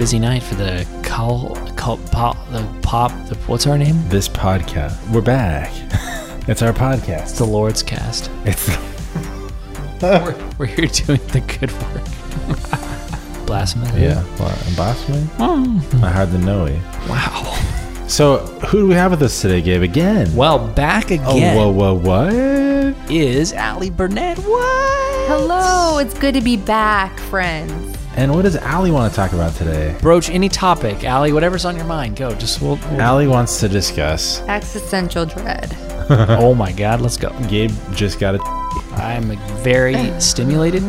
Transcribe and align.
busy 0.00 0.18
night 0.18 0.42
for 0.42 0.54
the 0.54 0.86
call, 1.02 1.54
call 1.76 1.98
pop, 2.10 2.34
the 2.52 2.66
pop. 2.80 3.10
The, 3.28 3.34
what's 3.46 3.66
our 3.66 3.76
name? 3.76 3.96
This 4.08 4.30
podcast. 4.30 4.96
We're 5.10 5.20
back. 5.20 5.70
it's 6.48 6.62
our 6.62 6.70
It's 6.70 6.78
podcast. 6.78 7.36
the 7.36 7.44
Lord's 7.44 7.82
Cast. 7.82 8.30
It's 8.46 8.66
We're, 10.00 10.34
we're 10.56 10.64
here 10.64 10.86
doing 10.86 11.20
the 11.26 11.40
good 11.42 11.70
work. 11.82 13.46
Blasphemy. 13.46 14.00
yeah. 14.00 14.22
What, 14.38 14.74
blasphemy? 14.74 15.18
Mm-hmm. 15.36 16.02
I 16.02 16.10
hardly 16.10 16.38
know 16.38 16.64
it. 16.64 16.80
Wow. 17.06 17.58
So 18.08 18.38
who 18.68 18.78
do 18.78 18.86
we 18.88 18.94
have 18.94 19.10
with 19.10 19.22
us 19.22 19.38
today, 19.38 19.60
Gabe? 19.60 19.82
Again? 19.82 20.34
Well, 20.34 20.66
back 20.66 21.10
again 21.10 21.26
Oh, 21.58 21.70
whoa, 21.70 21.92
whoa, 21.92 21.92
what? 21.92 22.32
is 23.12 23.52
Allie 23.52 23.90
Burnett. 23.90 24.38
What? 24.38 25.28
Hello, 25.28 25.98
it's 25.98 26.18
good 26.18 26.32
to 26.32 26.40
be 26.40 26.56
back, 26.56 27.18
friends. 27.18 27.99
And 28.20 28.34
what 28.34 28.42
does 28.42 28.54
Allie 28.54 28.90
want 28.90 29.10
to 29.10 29.16
talk 29.16 29.32
about 29.32 29.54
today? 29.54 29.96
Broach 30.02 30.28
any 30.28 30.50
topic, 30.50 31.04
Allie. 31.04 31.32
Whatever's 31.32 31.64
on 31.64 31.74
your 31.74 31.86
mind, 31.86 32.16
go. 32.16 32.34
Just 32.34 32.60
we'll. 32.60 32.76
we'll- 32.76 33.00
Allie 33.00 33.26
wants 33.26 33.60
to 33.60 33.68
discuss. 33.68 34.42
Existential 34.42 35.24
dread. 35.24 35.74
oh 36.38 36.52
my 36.54 36.70
God, 36.70 37.00
let's 37.00 37.16
go. 37.16 37.30
Gabe 37.48 37.70
just 37.94 38.20
got 38.20 38.34
a. 38.34 38.42
I'm 38.92 39.38
very 39.62 40.20
stimulated, 40.20 40.82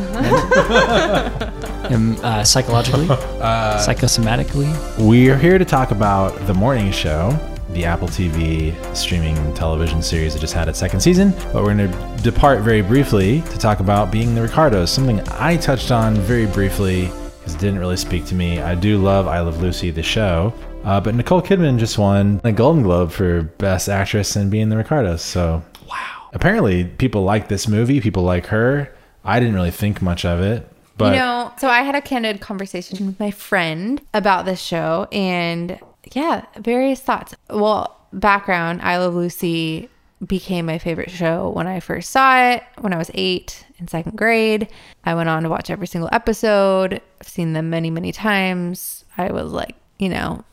and, 1.86 2.20
uh, 2.26 2.44
psychologically, 2.44 3.06
psychosomatically. 3.06 4.68
We're 5.00 5.38
here 5.38 5.58
to 5.58 5.64
talk 5.64 5.92
about 5.92 6.36
The 6.48 6.54
Morning 6.54 6.92
Show, 6.92 7.40
the 7.70 7.86
Apple 7.86 8.10
TV 8.10 8.76
streaming 8.94 9.54
television 9.54 10.02
series 10.02 10.34
that 10.34 10.40
just 10.42 10.54
had 10.54 10.68
its 10.68 10.80
second 10.80 11.00
season. 11.00 11.32
But 11.54 11.64
we're 11.64 11.76
going 11.76 11.90
to 11.90 12.24
depart 12.24 12.60
very 12.60 12.82
briefly 12.82 13.40
to 13.40 13.58
talk 13.58 13.80
about 13.80 14.12
Being 14.12 14.36
the 14.36 14.42
Ricardos, 14.42 14.90
something 14.92 15.22
I 15.30 15.56
touched 15.56 15.92
on 15.92 16.16
very 16.16 16.46
briefly 16.46 17.10
because 17.42 17.56
it 17.56 17.60
didn't 17.60 17.80
really 17.80 17.98
speak 17.98 18.26
to 18.28 18.36
me. 18.36 18.60
I 18.62 18.76
do 18.76 18.98
love 19.02 19.28
I 19.28 19.40
Love 19.42 19.62
Lucy, 19.62 19.92
the 19.92 20.04
show. 20.04 20.54
Uh, 20.84 21.00
but 21.02 21.14
Nicole 21.16 21.42
Kidman 21.42 21.78
just 21.78 21.98
won 21.98 22.40
a 22.44 22.52
Golden 22.52 22.84
Globe 22.84 23.12
for 23.12 23.44
Best 23.44 23.90
Actress 23.90 24.36
in 24.36 24.50
Being 24.50 24.70
the 24.70 24.78
Ricardos. 24.78 25.22
So 25.22 25.62
Wow. 25.90 26.30
apparently 26.34 26.86
people 26.86 27.24
like 27.24 27.48
this 27.50 27.68
movie, 27.68 28.00
people 28.02 28.24
like 28.24 28.48
her. 28.48 28.94
I 29.24 29.40
didn't 29.40 29.56
really 29.56 29.72
think 29.72 30.02
much 30.02 30.26
of 30.26 30.40
it. 30.40 30.68
But 30.98 31.14
you 31.14 31.20
know, 31.20 31.52
so 31.58 31.68
I 31.68 31.82
had 31.82 31.96
a 31.96 32.02
candid 32.02 32.42
conversation 32.42 33.06
with 33.08 33.20
my 33.20 33.32
friend 33.32 34.02
about 34.14 34.46
this 34.46 34.60
show 34.62 35.08
and 35.12 35.80
yeah, 36.14 36.46
various 36.60 37.00
thoughts. 37.00 37.36
Well, 37.50 37.96
background 38.14 38.82
I 38.82 38.98
Love 38.98 39.14
Lucy 39.16 39.90
became 40.26 40.66
my 40.66 40.78
favorite 40.78 41.10
show 41.10 41.50
when 41.50 41.68
I 41.68 41.80
first 41.80 42.12
saw 42.12 42.52
it 42.52 42.64
when 42.80 42.94
I 42.94 42.98
was 42.98 43.10
eight 43.14 43.66
in 43.80 43.88
second 43.88 44.18
grade. 44.18 44.68
I 45.04 45.16
went 45.16 45.30
on 45.30 45.44
to 45.44 45.50
watch 45.50 45.70
every 45.70 45.88
single 45.88 46.10
episode. 46.12 47.02
I've 47.20 47.28
seen 47.28 47.54
them 47.54 47.70
many, 47.70 47.90
many 47.90 48.12
times. 48.12 49.06
I 49.18 49.32
was 49.32 49.52
like, 49.52 49.76
you 49.98 50.10
know, 50.10 50.44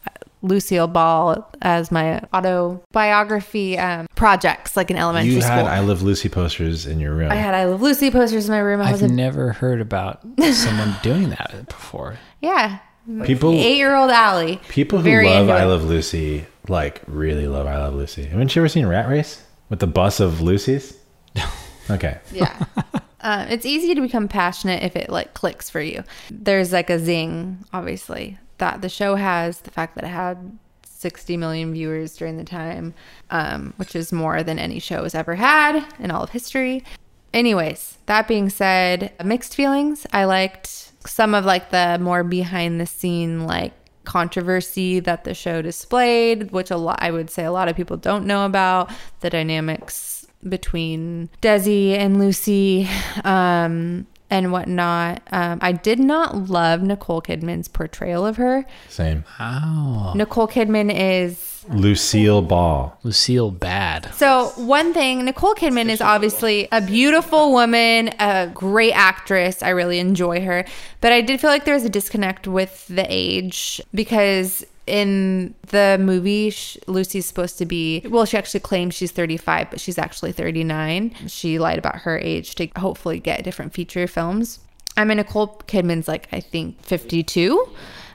Lucille 0.42 0.86
Ball 0.86 1.50
as 1.62 1.90
my 1.90 2.20
autobiography 2.32 3.78
um, 3.78 4.06
projects, 4.14 4.76
like 4.76 4.90
in 4.90 4.96
elementary 4.96 5.34
you 5.34 5.42
school. 5.42 5.66
I 5.66 5.80
Love 5.80 6.02
Lucy 6.02 6.28
posters 6.28 6.86
in 6.86 7.00
your 7.00 7.14
room. 7.14 7.30
I 7.30 7.36
had 7.36 7.54
I 7.54 7.64
Love 7.64 7.82
Lucy 7.82 8.10
posters 8.10 8.48
in 8.48 8.52
my 8.52 8.60
room. 8.60 8.80
I 8.80 8.92
was 8.92 9.02
I've 9.02 9.10
a 9.10 9.12
never 9.12 9.52
heard 9.52 9.80
about 9.80 10.20
someone 10.52 10.94
doing 11.02 11.30
that 11.30 11.66
before. 11.68 12.18
yeah. 12.40 12.78
People 13.24 13.54
Eight 13.54 13.78
year 13.78 13.96
old 13.96 14.10
Allie. 14.10 14.60
People 14.68 15.00
who 15.00 15.22
love 15.22 15.48
I. 15.48 15.64
Love 15.64 15.82
Lucy, 15.84 16.44
like 16.68 17.00
really 17.06 17.46
love 17.46 17.66
I 17.66 17.78
Love 17.78 17.94
Lucy. 17.94 18.24
Haven't 18.26 18.54
you 18.54 18.60
ever 18.60 18.68
seen 18.68 18.84
Rat 18.84 19.08
Race 19.08 19.42
with 19.68 19.80
the 19.80 19.86
bus 19.86 20.20
of 20.20 20.40
Lucy's? 20.40 20.96
Okay. 21.90 22.18
Yeah. 22.32 22.64
uh, 23.22 23.46
it's 23.48 23.64
easy 23.64 23.94
to 23.94 24.00
become 24.02 24.28
passionate 24.28 24.82
if 24.82 24.94
it 24.94 25.08
like 25.08 25.32
clicks 25.32 25.70
for 25.70 25.80
you. 25.80 26.04
There's 26.30 26.70
like 26.70 26.90
a 26.90 26.98
zing, 26.98 27.64
obviously, 27.72 28.38
that 28.58 28.82
the 28.82 28.90
show 28.90 29.14
has. 29.14 29.60
The 29.60 29.70
fact 29.70 29.94
that 29.94 30.04
it 30.04 30.08
had 30.08 30.58
60 30.84 31.36
million 31.36 31.72
viewers 31.72 32.16
during 32.16 32.36
the 32.36 32.44
time, 32.44 32.92
um, 33.30 33.72
which 33.76 33.96
is 33.96 34.12
more 34.12 34.42
than 34.42 34.58
any 34.58 34.78
show 34.80 35.04
has 35.04 35.14
ever 35.14 35.36
had 35.36 35.84
in 35.98 36.10
all 36.10 36.22
of 36.24 36.30
history. 36.30 36.84
Anyways, 37.32 37.98
that 38.06 38.28
being 38.28 38.50
said, 38.50 39.12
mixed 39.24 39.54
feelings. 39.54 40.06
I 40.12 40.24
liked 40.24 40.92
some 41.06 41.34
of 41.34 41.44
like 41.44 41.70
the 41.70 41.98
more 42.00 42.24
behind 42.24 42.80
the 42.80 42.86
scene 42.86 43.46
like 43.46 43.72
controversy 44.08 45.00
that 45.00 45.24
the 45.24 45.34
show 45.34 45.60
displayed, 45.60 46.50
which 46.50 46.70
a 46.70 46.78
lot 46.78 46.98
I 47.02 47.10
would 47.10 47.28
say 47.28 47.44
a 47.44 47.52
lot 47.52 47.68
of 47.68 47.76
people 47.76 47.98
don't 47.98 48.24
know 48.24 48.46
about 48.46 48.90
the 49.20 49.28
dynamics 49.28 50.26
between 50.48 51.28
Desi 51.42 51.90
and 51.90 52.18
Lucy 52.18 52.88
um, 53.22 54.06
and 54.30 54.50
whatnot. 54.50 55.20
Um, 55.30 55.58
I 55.60 55.72
did 55.72 55.98
not 55.98 56.48
love 56.48 56.80
Nicole 56.80 57.20
Kidman's 57.20 57.68
portrayal 57.68 58.24
of 58.24 58.38
her. 58.38 58.64
Same. 58.88 59.24
Oh, 59.38 60.14
Nicole 60.16 60.48
Kidman 60.48 60.90
is 60.90 61.57
Lucille 61.68 62.42
Ball. 62.42 62.96
Lucille 63.02 63.50
Bad. 63.50 64.12
So, 64.14 64.52
one 64.56 64.92
thing, 64.92 65.24
Nicole 65.24 65.54
Kidman 65.54 65.88
is 65.88 66.00
obviously 66.00 66.68
a 66.72 66.80
beautiful 66.80 67.52
woman, 67.52 68.08
a 68.18 68.50
great 68.52 68.92
actress. 68.92 69.62
I 69.62 69.70
really 69.70 69.98
enjoy 69.98 70.40
her. 70.42 70.64
But 71.00 71.12
I 71.12 71.20
did 71.20 71.40
feel 71.40 71.50
like 71.50 71.64
there 71.64 71.74
was 71.74 71.84
a 71.84 71.90
disconnect 71.90 72.46
with 72.46 72.86
the 72.88 73.06
age 73.08 73.80
because 73.94 74.64
in 74.86 75.54
the 75.68 75.98
movie, 76.00 76.52
Lucy's 76.86 77.26
supposed 77.26 77.58
to 77.58 77.66
be, 77.66 78.02
well, 78.08 78.24
she 78.24 78.36
actually 78.36 78.60
claims 78.60 78.94
she's 78.94 79.12
35, 79.12 79.70
but 79.70 79.80
she's 79.80 79.98
actually 79.98 80.32
39. 80.32 81.14
She 81.26 81.58
lied 81.58 81.78
about 81.78 81.96
her 81.96 82.18
age 82.18 82.54
to 82.56 82.68
hopefully 82.76 83.20
get 83.20 83.44
different 83.44 83.74
feature 83.74 84.06
films. 84.06 84.60
I 84.96 85.04
mean, 85.04 85.18
Nicole 85.18 85.62
Kidman's 85.68 86.08
like, 86.08 86.28
I 86.32 86.40
think 86.40 86.82
52. 86.82 87.68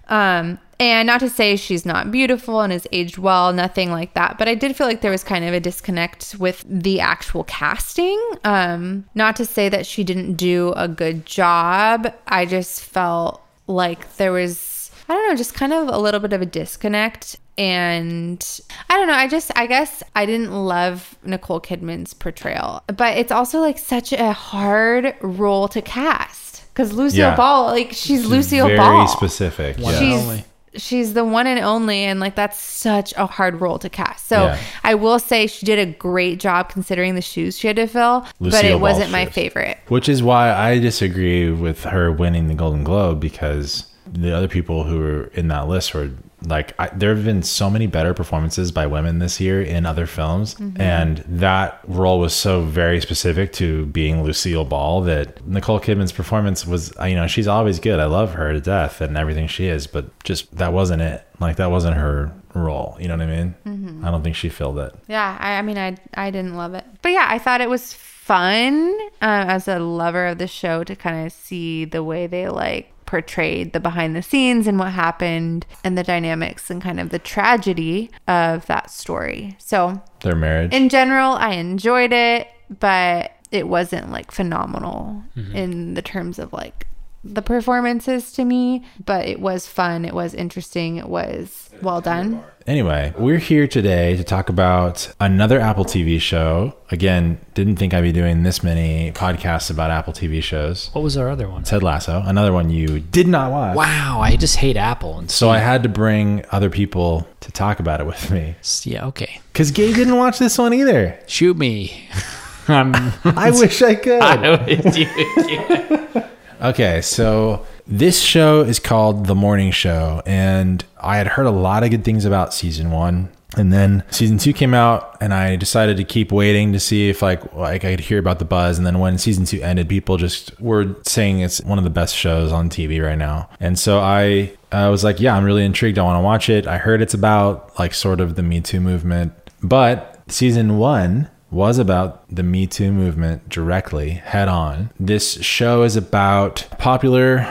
Um, 0.09 0.59
and 0.79 1.07
not 1.07 1.19
to 1.21 1.29
say 1.29 1.55
she's 1.55 1.85
not 1.85 2.11
beautiful 2.11 2.61
and 2.61 2.73
has 2.73 2.87
aged 2.91 3.17
well, 3.17 3.53
nothing 3.53 3.91
like 3.91 4.13
that. 4.15 4.37
But 4.37 4.47
I 4.47 4.55
did 4.55 4.75
feel 4.75 4.87
like 4.87 5.01
there 5.01 5.11
was 5.11 5.23
kind 5.23 5.45
of 5.45 5.53
a 5.53 5.59
disconnect 5.59 6.35
with 6.39 6.63
the 6.67 6.99
actual 6.99 7.43
casting. 7.45 8.19
Um, 8.43 9.05
not 9.15 9.35
to 9.37 9.45
say 9.45 9.69
that 9.69 9.85
she 9.85 10.03
didn't 10.03 10.33
do 10.33 10.73
a 10.75 10.87
good 10.87 11.25
job. 11.25 12.13
I 12.27 12.45
just 12.45 12.81
felt 12.81 13.41
like 13.67 14.15
there 14.17 14.31
was, 14.31 14.91
I 15.07 15.13
don't 15.13 15.29
know, 15.29 15.35
just 15.35 15.53
kind 15.53 15.73
of 15.73 15.87
a 15.87 15.97
little 15.97 16.19
bit 16.19 16.33
of 16.33 16.41
a 16.41 16.45
disconnect. 16.45 17.37
And 17.55 18.43
I 18.89 18.97
don't 18.97 19.07
know, 19.07 19.13
I 19.13 19.27
just, 19.27 19.51
I 19.55 19.67
guess 19.67 20.01
I 20.15 20.25
didn't 20.25 20.51
love 20.51 21.15
Nicole 21.23 21.61
Kidman's 21.61 22.13
portrayal. 22.13 22.83
But 22.87 23.17
it's 23.17 23.31
also 23.31 23.59
like 23.59 23.77
such 23.77 24.11
a 24.11 24.33
hard 24.33 25.15
role 25.21 25.67
to 25.67 25.81
cast. 25.81 26.65
Because 26.73 26.91
Lucille 26.93 27.19
Yeah. 27.19 27.35
Ball, 27.35 27.67
like, 27.67 27.91
she's 27.93 28.25
Lucille 28.25 28.65
Very 28.65 28.77
Ball 28.79 29.05
very 29.05 29.07
specific. 29.07 29.77
Yeah. 29.77 29.99
she's 29.99 30.19
only. 30.21 30.45
She's 30.75 31.13
the 31.13 31.23
one 31.23 31.45
and 31.47 31.59
only 31.59 31.99
and 31.99 32.19
like 32.19 32.35
that's 32.35 32.59
such 32.59 33.13
a 33.17 33.25
hard 33.27 33.61
role 33.61 33.77
to 33.79 33.89
cast 33.89 34.27
so 34.27 34.45
Yeah. 34.45 34.59
i 34.83 34.95
will 34.95 35.19
say 35.19 35.45
she 35.47 35.65
did 35.65 35.77
a 35.79 35.85
great 35.85 36.39
job 36.39 36.69
considering 36.69 37.15
the 37.15 37.21
shoes 37.21 37.57
she 37.59 37.67
had 37.67 37.75
to 37.75 37.87
fill 37.87 38.25
but 38.39 38.65
it 38.65 38.79
wasn't 38.79 39.11
my 39.11 39.25
shoes. 39.25 39.33
favorite 39.33 39.77
Which 39.87 40.09
is 40.09 40.23
why 40.23 40.51
I 40.51 40.79
disagree 40.79 41.49
with 41.51 41.83
her 41.83 42.11
winning 42.11 42.47
the 42.47 42.55
Golden 42.55 42.83
Globe 42.83 43.19
because 43.19 43.85
the 44.11 44.35
other 44.35 44.47
people 44.47 44.83
who 44.83 44.99
were 44.99 45.23
in 45.33 45.47
that 45.49 45.67
list 45.67 45.93
were 45.93 46.11
like, 46.45 46.73
I, 46.79 46.89
there 46.89 47.15
have 47.15 47.23
been 47.25 47.43
so 47.43 47.69
many 47.69 47.87
better 47.87 48.13
performances 48.13 48.71
by 48.71 48.85
women 48.87 49.19
this 49.19 49.39
year 49.39 49.61
in 49.61 49.85
other 49.85 50.05
films. 50.05 50.55
And 50.75 51.17
that 51.27 51.79
role 51.87 52.19
was 52.19 52.33
so 52.33 52.61
very 52.61 52.99
specific 53.01 53.53
to 53.53 53.85
being 53.87 54.23
Lucille 54.23 54.65
Ball 54.65 55.01
that 55.01 55.45
Nicole 55.47 55.79
Kidman's 55.79 56.11
performance 56.11 56.65
was, 56.67 56.93
uh, 56.99 57.05
you 57.05 57.15
know, 57.15 57.27
she's 57.27 57.47
always 57.47 57.79
good. 57.79 57.99
I 57.99 58.05
love 58.05 58.33
her 58.33 58.53
to 58.53 58.59
death 58.61 59.01
and 59.01 59.17
everything 59.17 59.47
she 59.47 59.67
is, 59.67 59.87
but 59.87 60.05
just 60.23 60.55
that 60.57 60.73
wasn't 60.73 61.01
it. 61.01 61.25
Like, 61.39 61.55
that 61.57 61.71
wasn't 61.71 61.95
her 61.97 62.31
role. 62.53 62.97
You 62.99 63.07
know 63.07 63.17
what 63.17 63.27
I 63.27 63.43
mean? 63.43 64.01
I 64.03 64.11
don't 64.11 64.23
think 64.23 64.35
she 64.35 64.49
filled 64.49 64.77
it. 64.79 64.93
yeah 65.07 65.37
i, 65.39 65.53
I 65.57 65.61
mean 65.63 65.77
I, 65.77 65.97
I 66.13 66.29
didn't 66.29 66.55
love 66.55 66.73
it 66.75 66.85
but 67.01 67.09
yeah 67.09 67.25
i 67.29 67.39
thought 67.39 67.61
it 67.61 67.69
was 67.69 67.93
fun 67.93 68.93
uh, 69.21 69.45
as 69.47 69.67
a 69.67 69.79
lover 69.79 70.27
of 70.27 70.37
the 70.37 70.47
show 70.47 70.83
to 70.83 70.95
kind 70.95 71.25
of 71.25 71.31
see 71.33 71.85
the 71.85 72.03
way 72.03 72.27
they 72.27 72.47
like 72.47 72.92
portrayed 73.13 73.73
the 73.73 73.79
behind 73.79 74.15
the 74.15 74.23
scenes 74.23 74.65
and 74.65 74.79
what 74.79 74.91
happened 74.91 75.67
and 75.83 75.95
the 75.95 76.01
dynamics 76.01 76.71
and 76.71 76.81
kind 76.81 76.99
of 76.99 77.11
the 77.11 77.19
tragedy 77.19 78.09
of 78.27 78.65
that 78.65 78.89
story 78.89 79.55
so 79.59 80.01
Their 80.21 80.33
marriage. 80.35 80.73
in 80.73 80.89
general, 80.89 81.33
I 81.33 81.51
enjoyed 81.51 82.11
it, 82.11 82.47
but 82.79 83.31
it 83.51 83.67
wasn't 83.67 84.09
like 84.09 84.31
phenomenal 84.31 85.21
mm-hmm. 85.37 85.55
in 85.55 85.93
the 85.93 86.01
terms 86.01 86.39
of 86.39 86.53
like 86.53 86.87
the 87.23 87.41
performances 87.41 88.31
to 88.33 88.45
me. 88.45 88.83
But 89.05 89.25
it 89.27 89.39
was 89.39 89.67
fun. 89.67 90.05
It 90.05 90.13
was 90.13 90.33
interesting. 90.33 90.97
It 90.97 91.07
was 91.09 91.69
well 91.81 92.01
done. 92.01 92.43
Anyway, 92.65 93.13
we're 93.17 93.39
here 93.39 93.67
today 93.67 94.15
to 94.15 94.23
talk 94.23 94.47
about 94.47 95.13
another 95.19 95.59
Apple 95.59 95.83
TV 95.83 96.19
show. 96.21 96.73
Again, 96.91 97.37
didn't 97.55 97.75
think 97.75 97.93
I'd 97.93 98.03
be 98.03 98.13
doing 98.13 98.43
this 98.43 98.63
many 98.63 99.11
podcasts 99.11 99.69
about 99.69 99.91
Apple 99.91 100.13
TV 100.13 100.41
shows. 100.41 100.89
What 100.93 101.01
was 101.01 101.17
our 101.17 101.29
other 101.29 101.49
one? 101.49 101.63
Ted 101.63 101.83
Lasso, 101.83 102.23
another 102.25 102.53
one 102.53 102.69
you 102.69 103.01
did 103.01 103.27
not 103.27 103.51
watch. 103.51 103.75
Wow, 103.75 104.19
I 104.21 104.37
just 104.37 104.55
hate 104.55 104.77
Apple. 104.77 105.19
And 105.19 105.29
So 105.29 105.49
I 105.49 105.57
had 105.57 105.83
to 105.83 105.89
bring 105.89 106.45
other 106.51 106.69
people 106.69 107.27
to 107.41 107.51
talk 107.51 107.81
about 107.81 107.99
it 107.99 108.07
with 108.07 108.31
me. 108.31 108.55
yeah, 108.83 109.07
okay. 109.07 109.41
Because 109.51 109.71
Gabe 109.71 109.95
didn't 109.95 110.15
watch 110.15 110.39
this 110.39 110.57
one 110.57 110.73
either. 110.73 111.19
Shoot 111.27 111.57
me. 111.57 112.07
I'm. 112.69 112.93
I 113.25 113.51
wish 113.51 113.81
I 113.81 113.95
could. 113.95 114.21
I 114.21 114.35
know 114.37 114.63
it's 114.65 114.97
you. 114.97 116.23
Okay, 116.63 117.01
so 117.01 117.65
this 117.85 118.21
show 118.21 118.61
is 118.61 118.79
called 118.79 119.25
The 119.25 119.35
Morning 119.35 119.71
Show, 119.71 120.21
and 120.25 120.83
I 120.97 121.17
had 121.17 121.27
heard 121.27 121.45
a 121.45 121.51
lot 121.51 121.83
of 121.83 121.91
good 121.91 122.05
things 122.05 122.23
about 122.23 122.53
season 122.53 122.89
one. 122.89 123.29
And 123.57 123.71
then 123.71 124.03
season 124.11 124.37
two 124.37 124.53
came 124.53 124.73
out, 124.73 125.17
and 125.19 125.33
I 125.33 125.57
decided 125.57 125.97
to 125.97 126.05
keep 126.05 126.31
waiting 126.31 126.71
to 126.71 126.79
see 126.79 127.09
if 127.09 127.21
like 127.21 127.53
like 127.53 127.83
I 127.83 127.91
could 127.91 127.99
hear 127.99 128.17
about 128.17 128.39
the 128.39 128.45
buzz. 128.45 128.77
And 128.77 128.87
then 128.87 128.99
when 128.99 129.17
season 129.17 129.43
two 129.43 129.61
ended, 129.61 129.89
people 129.89 130.15
just 130.15 130.59
were 130.61 130.95
saying 131.05 131.41
it's 131.41 131.59
one 131.61 131.77
of 131.77 131.83
the 131.83 131.89
best 131.89 132.15
shows 132.15 132.53
on 132.53 132.69
TV 132.69 133.05
right 133.05 133.17
now. 133.17 133.49
And 133.59 133.77
so 133.77 133.99
I 133.99 134.53
I 134.71 134.87
was 134.87 135.03
like, 135.03 135.19
yeah, 135.19 135.35
I'm 135.35 135.43
really 135.43 135.65
intrigued. 135.65 135.99
I 135.99 136.03
want 136.03 136.17
to 136.17 136.23
watch 136.23 136.49
it. 136.49 136.65
I 136.65 136.77
heard 136.77 137.01
it's 137.01 137.13
about 137.13 137.77
like 137.77 137.93
sort 137.93 138.21
of 138.21 138.35
the 138.35 138.41
Me 138.41 138.61
Too 138.61 138.79
movement, 138.79 139.33
but 139.61 140.23
season 140.29 140.77
one 140.77 141.29
was 141.53 141.77
about 141.77 142.27
the 142.33 142.43
Me 142.43 142.65
Too 142.65 142.91
movement 142.91 143.47
directly, 143.47 144.11
head 144.11 144.47
on. 144.47 144.89
This 144.99 145.41
show 145.43 145.83
is 145.83 145.95
about 145.95 146.65
popular 146.79 147.45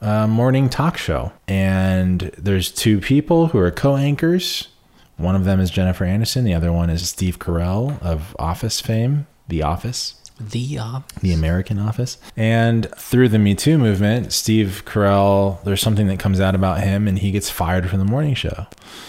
uh, 0.00 0.26
morning 0.26 0.68
talk 0.68 0.98
show, 0.98 1.32
and 1.46 2.32
there's 2.36 2.70
two 2.70 3.00
people 3.00 3.48
who 3.48 3.58
are 3.58 3.70
co-anchors. 3.70 4.68
One 5.16 5.36
of 5.36 5.44
them 5.44 5.60
is 5.60 5.70
Jennifer 5.70 6.04
Aniston, 6.04 6.42
The 6.42 6.54
other 6.54 6.72
one 6.72 6.90
is 6.90 7.08
Steve 7.08 7.38
Carell 7.38 8.02
of 8.02 8.34
Office 8.40 8.80
fame, 8.80 9.28
The 9.46 9.62
Office 9.62 10.16
The 10.40 10.78
uh, 10.80 11.00
the 11.20 11.32
American 11.32 11.78
Office. 11.78 12.18
And 12.36 12.90
through 12.96 13.28
the 13.28 13.38
Me 13.38 13.54
Too 13.54 13.78
movement, 13.78 14.32
Steve 14.32 14.82
Carell, 14.84 15.62
there's 15.62 15.80
something 15.80 16.08
that 16.08 16.18
comes 16.18 16.40
out 16.40 16.56
about 16.56 16.80
him 16.80 17.06
and 17.06 17.20
he 17.20 17.30
gets 17.30 17.48
fired 17.50 17.88
from 17.88 18.00
the 18.00 18.04
morning 18.04 18.34
show. 18.34 18.66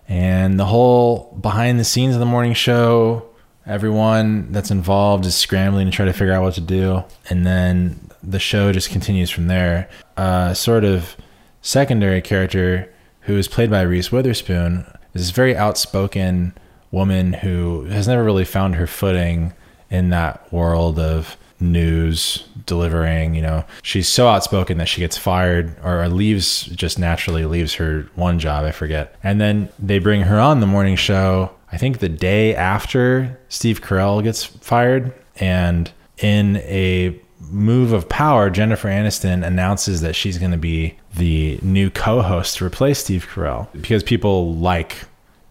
And 0.07 0.59
the 0.59 0.65
whole 0.65 1.35
behind 1.41 1.79
the 1.79 1.83
scenes 1.83 2.13
of 2.13 2.19
the 2.19 2.27
morning 2.27 2.53
show, 2.53 3.27
everyone 3.67 4.51
that's 4.51 4.71
involved 4.71 5.25
is 5.25 5.35
scrambling 5.35 5.87
to 5.87 5.91
try 5.91 6.05
to 6.05 6.13
figure 6.13 6.33
out 6.33 6.43
what 6.43 6.53
to 6.55 6.61
do. 6.61 7.03
And 7.29 7.45
then 7.45 7.99
the 8.21 8.39
show 8.39 8.71
just 8.71 8.89
continues 8.89 9.29
from 9.29 9.47
there. 9.47 9.89
Uh, 10.17 10.53
sort 10.53 10.83
of 10.83 11.15
secondary 11.61 12.21
character 12.21 12.91
who 13.21 13.37
is 13.37 13.47
played 13.47 13.69
by 13.71 13.81
Reese 13.81 14.11
Witherspoon 14.11 14.85
is 15.13 15.23
this 15.23 15.29
very 15.31 15.55
outspoken 15.55 16.53
woman 16.91 17.33
who 17.33 17.85
has 17.85 18.07
never 18.07 18.23
really 18.23 18.45
found 18.45 18.75
her 18.75 18.87
footing 18.87 19.53
in 19.89 20.09
that 20.09 20.51
world 20.53 20.99
of 20.99 21.37
news 21.59 22.45
delivering 22.65 23.33
you 23.33 23.41
know 23.41 23.63
she's 23.81 24.09
so 24.09 24.27
outspoken 24.27 24.77
that 24.77 24.89
she 24.89 24.99
gets 24.99 25.17
fired 25.17 25.73
or 25.83 26.05
leaves 26.09 26.63
just 26.65 26.99
naturally 26.99 27.45
leaves 27.45 27.75
her 27.75 28.09
one 28.15 28.39
job 28.39 28.65
i 28.65 28.71
forget 28.71 29.15
and 29.23 29.39
then 29.39 29.69
they 29.79 29.97
bring 29.97 30.21
her 30.21 30.37
on 30.37 30.59
the 30.59 30.65
morning 30.67 30.97
show 30.97 31.49
i 31.75 31.77
think 31.77 31.99
the 31.99 32.09
day 32.09 32.55
after 32.55 33.37
steve 33.49 33.81
carell 33.81 34.23
gets 34.23 34.43
fired 34.43 35.13
and 35.37 35.91
in 36.17 36.57
a 36.57 37.19
move 37.51 37.91
of 37.91 38.07
power 38.09 38.49
jennifer 38.49 38.87
aniston 38.87 39.45
announces 39.45 40.01
that 40.01 40.15
she's 40.15 40.37
going 40.37 40.51
to 40.51 40.57
be 40.57 40.97
the 41.15 41.59
new 41.61 41.89
co-host 41.89 42.57
to 42.57 42.65
replace 42.65 42.99
steve 42.99 43.27
carell 43.29 43.67
because 43.81 44.01
people 44.01 44.55
like 44.55 44.95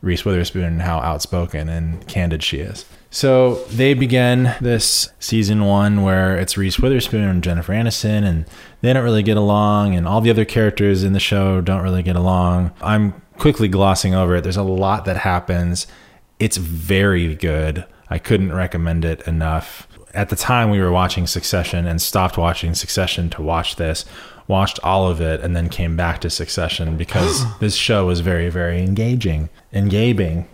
Reese 0.04 0.24
Witherspoon 0.24 0.64
and 0.64 0.82
how 0.82 0.98
outspoken 0.98 1.68
and 1.68 2.06
candid 2.06 2.42
she 2.42 2.58
is. 2.58 2.84
So 3.10 3.54
they 3.70 3.94
begin 3.94 4.54
this 4.60 5.08
season 5.18 5.64
one 5.64 6.02
where 6.02 6.36
it's 6.36 6.56
Reese 6.56 6.78
Witherspoon 6.78 7.24
and 7.24 7.42
Jennifer 7.42 7.72
Aniston, 7.72 8.24
and 8.24 8.44
they 8.82 8.92
don't 8.92 9.04
really 9.04 9.22
get 9.22 9.36
along, 9.36 9.94
and 9.94 10.06
all 10.06 10.20
the 10.20 10.30
other 10.30 10.44
characters 10.44 11.04
in 11.04 11.12
the 11.12 11.20
show 11.20 11.60
don't 11.60 11.82
really 11.82 12.02
get 12.02 12.16
along. 12.16 12.72
I'm 12.82 13.12
quickly 13.38 13.68
glossing 13.68 14.14
over 14.14 14.36
it. 14.36 14.42
There's 14.42 14.56
a 14.56 14.62
lot 14.62 15.04
that 15.06 15.18
happens. 15.18 15.86
It's 16.38 16.56
very 16.56 17.34
good. 17.34 17.84
I 18.10 18.18
couldn't 18.18 18.52
recommend 18.52 19.04
it 19.04 19.26
enough. 19.26 19.88
At 20.12 20.28
the 20.28 20.36
time, 20.36 20.70
we 20.70 20.80
were 20.80 20.92
watching 20.92 21.26
Succession 21.26 21.86
and 21.86 22.00
stopped 22.00 22.38
watching 22.38 22.74
Succession 22.74 23.30
to 23.30 23.42
watch 23.42 23.76
this 23.76 24.04
watched 24.48 24.78
all 24.82 25.08
of 25.08 25.20
it 25.20 25.40
and 25.40 25.56
then 25.56 25.68
came 25.68 25.96
back 25.96 26.20
to 26.20 26.30
Succession 26.30 26.96
because 26.98 27.44
this 27.58 27.74
show 27.74 28.06
was 28.06 28.20
very, 28.20 28.48
very 28.48 28.80
engaging, 28.80 29.48
engaging, 29.72 30.48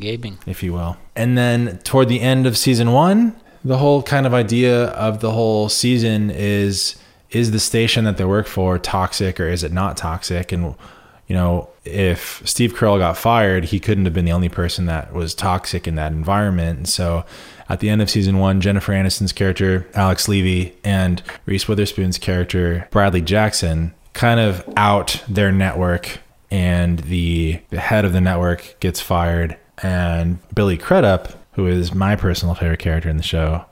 Gaping. 0.00 0.38
if 0.46 0.62
you 0.62 0.72
will. 0.72 0.96
And 1.16 1.36
then 1.36 1.78
toward 1.78 2.08
the 2.08 2.20
end 2.20 2.46
of 2.46 2.56
season 2.56 2.92
one, 2.92 3.36
the 3.64 3.78
whole 3.78 4.02
kind 4.02 4.26
of 4.26 4.34
idea 4.34 4.86
of 4.88 5.20
the 5.20 5.32
whole 5.32 5.68
season 5.68 6.30
is 6.30 6.96
is 7.30 7.50
the 7.50 7.58
station 7.58 8.04
that 8.04 8.16
they 8.16 8.24
work 8.24 8.46
for 8.46 8.78
toxic 8.78 9.40
or 9.40 9.48
is 9.48 9.64
it 9.64 9.72
not 9.72 9.96
toxic? 9.96 10.52
And 10.52 10.76
you 11.26 11.34
know, 11.34 11.68
if 11.84 12.42
Steve 12.44 12.74
Carell 12.74 12.98
got 12.98 13.16
fired, 13.16 13.64
he 13.64 13.80
couldn't 13.80 14.04
have 14.04 14.14
been 14.14 14.24
the 14.24 14.32
only 14.32 14.48
person 14.48 14.86
that 14.86 15.12
was 15.12 15.34
toxic 15.34 15.88
in 15.88 15.94
that 15.94 16.12
environment. 16.12 16.78
And 16.78 16.88
so 16.88 17.24
at 17.68 17.80
the 17.80 17.88
end 17.88 18.02
of 18.02 18.10
season 18.10 18.38
one, 18.38 18.60
Jennifer 18.60 18.92
Aniston's 18.92 19.32
character, 19.32 19.86
Alex 19.94 20.28
Levy, 20.28 20.74
and 20.84 21.22
Reese 21.46 21.66
Witherspoon's 21.66 22.18
character, 22.18 22.88
Bradley 22.90 23.22
Jackson, 23.22 23.94
kind 24.12 24.38
of 24.38 24.64
out 24.76 25.22
their 25.28 25.50
network 25.50 26.20
and 26.50 27.00
the, 27.00 27.60
the 27.70 27.80
head 27.80 28.04
of 28.04 28.12
the 28.12 28.20
network 28.20 28.76
gets 28.80 29.00
fired. 29.00 29.56
And 29.82 30.38
Billy 30.54 30.76
Crudup, 30.76 31.32
who 31.52 31.66
is 31.66 31.94
my 31.94 32.16
personal 32.16 32.54
favorite 32.54 32.78
character 32.78 33.08
in 33.08 33.16
the 33.16 33.22
show, 33.22 33.64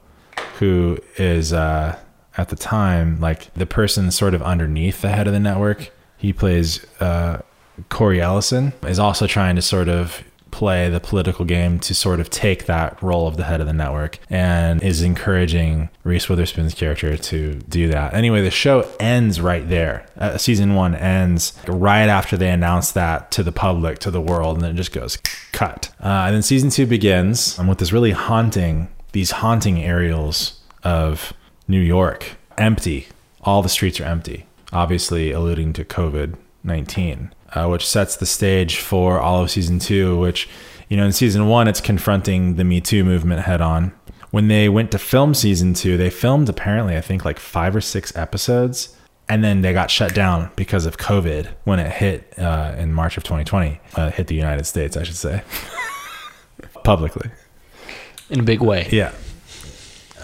who 0.59 0.99
is 1.17 1.53
uh, 1.53 1.97
at 2.37 2.49
the 2.49 2.57
time 2.57 3.21
like 3.21 3.53
the 3.55 3.67
person 3.67 4.11
sort 4.11 4.35
of 4.35 4.43
underneath 4.43 5.03
the 5.03 5.11
head 5.11 5.27
of 5.27 5.33
the 5.33 5.41
network. 5.41 5.91
He 6.23 6.33
plays 6.33 6.87
uh, 7.01 7.43
Corey 7.89 8.21
Ellison, 8.21 8.73
is 8.85 9.01
also 9.01 9.27
trying 9.27 9.57
to 9.57 9.63
sort 9.63 9.89
of 9.89 10.23
play 10.53 10.89
the 10.89 11.01
political 11.01 11.45
game 11.45 11.81
to 11.81 11.95
sort 11.95 12.21
of 12.21 12.31
take 12.31 12.67
that 12.67 13.03
role 13.03 13.27
of 13.27 13.37
the 13.37 13.45
head 13.45 13.61
of 13.61 13.67
the 13.67 13.73
network 13.73 14.19
and 14.31 14.81
is 14.83 15.03
encouraging 15.03 15.89
Reese 16.05 16.29
Witherspoon's 16.29 16.75
character 16.75 17.17
to 17.17 17.55
do 17.69 17.89
that. 17.89 18.15
Anyway, 18.15 18.43
the 18.43 18.51
show 18.51 18.89
ends 19.01 19.41
right 19.41 19.69
there. 19.69 20.07
Uh, 20.17 20.39
season 20.39 20.75
one 20.75 20.95
ends 20.95 21.55
right 21.67 22.09
after 22.09 22.37
they 22.37 22.51
announce 22.51 22.93
that 22.93 23.33
to 23.33 23.43
the 23.43 23.51
public, 23.51 23.99
to 24.01 24.11
the 24.11 24.21
world, 24.21 24.57
and 24.57 24.65
then 24.65 24.73
it 24.73 24.77
just 24.77 24.93
goes 24.93 25.17
cut. 25.51 25.89
Uh, 26.01 26.27
and 26.27 26.35
then 26.37 26.43
season 26.43 26.71
two 26.71 26.87
begins 26.87 27.59
um, 27.59 27.67
with 27.67 27.79
this 27.79 27.93
really 27.93 28.13
haunting, 28.13 28.89
these 29.11 29.33
haunting 29.33 29.83
aerials 29.83 30.61
of 30.85 31.33
New 31.67 31.81
York, 31.81 32.37
empty. 32.59 33.09
All 33.45 33.63
the 33.63 33.69
streets 33.69 33.99
are 33.99 34.05
empty, 34.05 34.47
obviously 34.73 35.33
alluding 35.33 35.73
to 35.75 35.85
COVID 35.85 36.37
19 36.65 37.33
uh, 37.55 37.67
which 37.69 37.87
sets 37.87 38.17
the 38.17 38.27
stage 38.27 38.79
for 38.79 39.21
all 39.21 39.43
of 39.43 39.51
season 39.51 39.79
two, 39.79 40.19
which, 40.19 40.49
you 40.89 40.97
know, 40.97 41.05
in 41.05 41.13
season 41.13 41.47
one, 41.49 41.69
it's 41.69 41.81
confronting 41.81 42.57
the 42.57 42.65
Me 42.65 42.81
Too 42.81 43.05
movement 43.05 43.43
head 43.43 43.61
on. 43.61 43.93
When 44.31 44.49
they 44.49 44.69
went 44.69 44.91
to 44.93 44.99
film 44.99 45.35
season 45.35 45.75
two, 45.75 45.97
they 45.97 46.09
filmed 46.09 46.49
apparently, 46.49 46.97
I 46.97 47.03
think, 47.03 47.25
like 47.25 47.39
five 47.39 47.77
or 47.77 47.81
six 47.81 48.15
episodes. 48.17 48.97
And 49.29 49.45
then 49.45 49.63
they 49.63 49.73
got 49.73 49.91
shut 49.91 50.15
down 50.15 50.51
because 50.57 50.85
of 50.85 50.97
COVID 50.99 51.49
when 51.65 51.79
it 51.79 51.91
hit 51.93 52.35
uh, 52.39 52.75
in 52.77 52.93
March 52.93 53.17
of 53.17 53.25
2020. 53.25 53.81
Uh, 53.95 54.11
hit 54.11 54.27
the 54.27 54.35
United 54.35 54.65
States, 54.65 54.97
I 54.97 55.05
should 55.05 55.17
say, 55.17 55.43
publicly. 56.85 57.31
In 58.31 58.41
a 58.41 58.43
big 58.43 58.61
way. 58.61 58.89
Yeah. 58.91 59.13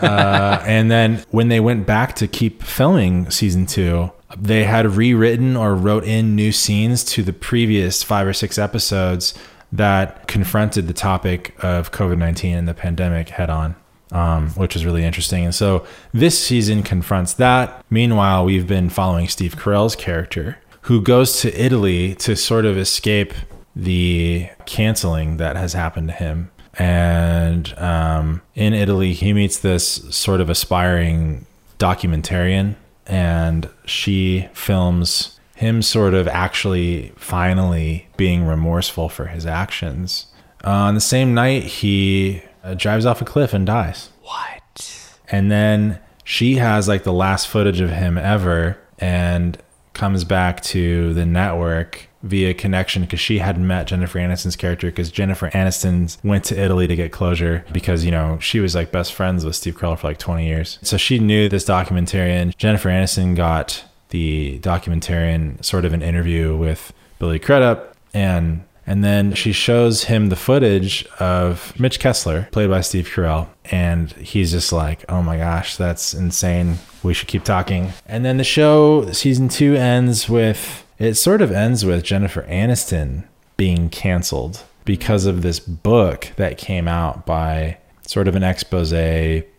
Uh, 0.01 0.63
and 0.67 0.91
then 0.91 1.25
when 1.31 1.49
they 1.49 1.61
went 1.61 1.87
back 1.87 2.17
to 2.17 2.27
keep 2.27 2.63
filming 2.63 3.31
season 3.31 3.67
two, 3.67 4.11
they 4.37 4.65
had 4.65 4.87
rewritten 4.87 5.57
or 5.57 5.75
wrote 5.75 6.05
in 6.05 6.35
new 6.35 6.53
scenes 6.53 7.05
to 7.05 7.23
the 7.23 7.33
previous 7.33 8.03
five 8.03 8.27
or 8.27 8.33
six 8.33 8.59
episodes 8.59 9.35
that 9.73 10.27
confronted 10.27 10.87
the 10.87 10.95
topic 10.95 11.55
of 11.63 11.93
COVID 11.93 12.19
19 12.19 12.57
and 12.57 12.69
the 12.69 12.75
pandemic 12.75 13.31
head 13.31 13.51
on. 13.51 13.77
Um, 14.11 14.49
which 14.53 14.73
was 14.73 14.87
really 14.87 15.05
interesting. 15.05 15.45
And 15.45 15.55
so 15.55 15.87
this 16.15 16.43
season 16.43 16.83
confronts 16.83 17.35
that. 17.35 17.85
Meanwhile, 17.91 18.47
we've 18.47 18.67
been 18.67 18.89
following 18.89 19.29
Steve 19.29 19.55
Carell's 19.57 19.95
character, 19.95 20.57
who 20.83 21.03
goes 21.03 21.43
to 21.43 21.55
Italy 21.63 22.15
to 22.15 22.35
sort 22.35 22.65
of 22.65 22.79
escape 22.79 23.35
the 23.77 24.49
canceling 24.65 25.37
that 25.37 25.57
has 25.57 25.75
happened 25.75 26.09
to 26.09 26.15
him. 26.15 26.51
And 26.79 27.77
um, 27.77 28.41
in 28.55 28.73
Italy, 28.73 29.13
he 29.13 29.35
meets 29.35 29.59
this 29.59 29.87
sort 30.17 30.41
of 30.41 30.49
aspiring 30.49 31.45
documentarian 31.79 32.77
and 33.09 33.69
she 33.85 34.49
films 34.53 35.41
him 35.57 35.83
sort 35.83 36.15
of 36.15 36.29
actually 36.29 37.13
finally 37.17 38.07
being 38.17 38.45
remorseful 38.45 39.09
for 39.09 39.27
his 39.27 39.45
actions. 39.45 40.27
Uh, 40.65 40.71
on 40.71 40.95
the 40.95 41.01
same 41.01 41.35
night, 41.35 41.65
he 41.65 42.43
uh, 42.63 42.75
drives 42.75 43.07
off 43.07 43.21
a 43.21 43.25
cliff 43.25 43.53
and 43.53 43.67
dies. 43.67 44.11
What? 44.23 45.19
And 45.31 45.51
then 45.51 45.99
she 46.23 46.57
has 46.57 46.87
like 46.87 47.03
the 47.03 47.13
last 47.13 47.49
footage 47.49 47.81
of 47.81 47.91
him 47.91 48.19
ever 48.19 48.79
and 48.99 49.59
comes 49.95 50.25
back 50.25 50.61
to 50.63 51.13
the 51.15 51.27
network 51.27 52.08
via 52.23 52.53
connection 52.55 53.03
because 53.03 53.21
she 53.21 53.39
hadn't 53.39 53.67
met 53.67 53.87
Jennifer 53.87 54.19
Aniston's 54.19 54.57
character 54.57 54.89
because 54.89 55.11
Jennifer 55.11 55.51
Aniston 55.51 56.17
went 56.25 56.45
to 56.45 56.61
Italy 56.61 56.87
to 56.87 56.97
get 56.97 57.13
closure 57.13 57.65
because, 57.73 58.05
you 58.05 58.11
know, 58.11 58.39
she 58.41 58.61
was 58.61 58.75
like 58.75 58.91
best 58.91 59.13
friends 59.13 59.45
with 59.45 59.55
Steve 59.55 59.77
Carell 59.77 59.99
for 59.99 60.09
like 60.09 60.19
20 60.19 60.47
years. 60.47 60.79
So 60.83 60.97
she 60.97 61.19
knew 61.19 61.49
this 61.49 61.65
documentarian. 61.65 62.57
Jennifer 62.57 62.89
Aniston 62.89 63.37
got 63.37 63.85
the 64.09 64.59
documentarian 64.61 65.65
sort 65.65 65.85
of 65.85 65.93
an 65.93 66.03
interview 66.03 66.57
with 66.57 66.93
Billy 67.19 67.39
Crudup 67.39 67.95
and 68.13 68.65
And 68.89 69.05
then 69.05 69.35
she 69.35 69.53
shows 69.53 70.05
him 70.05 70.31
the 70.31 70.37
footage 70.37 71.05
of 71.21 71.79
Mitch 71.79 72.01
Kessler, 72.01 72.49
played 72.53 72.71
by 72.71 72.81
Steve 72.81 73.07
Carell. 73.07 73.47
And 73.67 74.11
he's 74.13 74.53
just 74.53 74.73
like, 74.73 75.05
oh 75.11 75.23
my 75.23 75.37
gosh, 75.37 75.77
that's 75.77 76.15
insane. 76.15 76.79
We 77.03 77.13
should 77.13 77.29
keep 77.29 77.45
talking. 77.45 77.93
And 78.07 78.25
then 78.25 78.39
the 78.39 78.45
show, 78.45 79.13
season 79.13 79.51
two, 79.51 79.77
ends 79.77 80.27
with 80.27 80.87
it 80.99 81.15
sort 81.15 81.43
of 81.43 81.53
ends 81.53 81.85
with 81.85 82.05
Jennifer 82.05 82.43
Aniston 82.43 83.25
being 83.57 83.89
canceled 83.89 84.65
because 84.85 85.27
of 85.27 85.43
this 85.43 85.61
book 85.61 86.33
that 86.37 86.59
came 86.59 86.89
out 86.89 87.27
by 87.27 87.79
sort 88.07 88.27
of 88.27 88.35
an 88.35 88.43
expose 88.43 88.91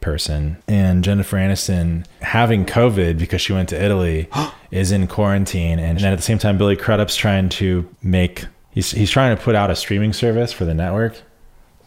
person. 0.02 0.58
And 0.68 1.04
Jennifer 1.04 1.38
Aniston 1.38 2.06
having 2.22 2.66
COVID 2.66 3.20
because 3.20 3.42
she 3.42 3.54
went 3.54 3.70
to 3.70 3.82
Italy 3.82 4.28
is 4.72 4.92
in 4.92 5.06
quarantine. 5.08 5.78
And 5.78 6.00
then 6.00 6.12
at 6.12 6.16
the 6.16 6.24
same 6.24 6.40
time, 6.40 6.58
Billy 6.58 6.76
Crudup's 6.76 7.16
trying 7.16 7.50
to 7.50 7.88
make, 8.02 8.46
he's, 8.72 8.90
he's 8.92 9.12
trying 9.12 9.38
to 9.38 9.42
put 9.42 9.54
out 9.54 9.70
a 9.70 9.76
streaming 9.76 10.14
service 10.14 10.52
for 10.52 10.66
the 10.66 10.74
network 10.74 11.22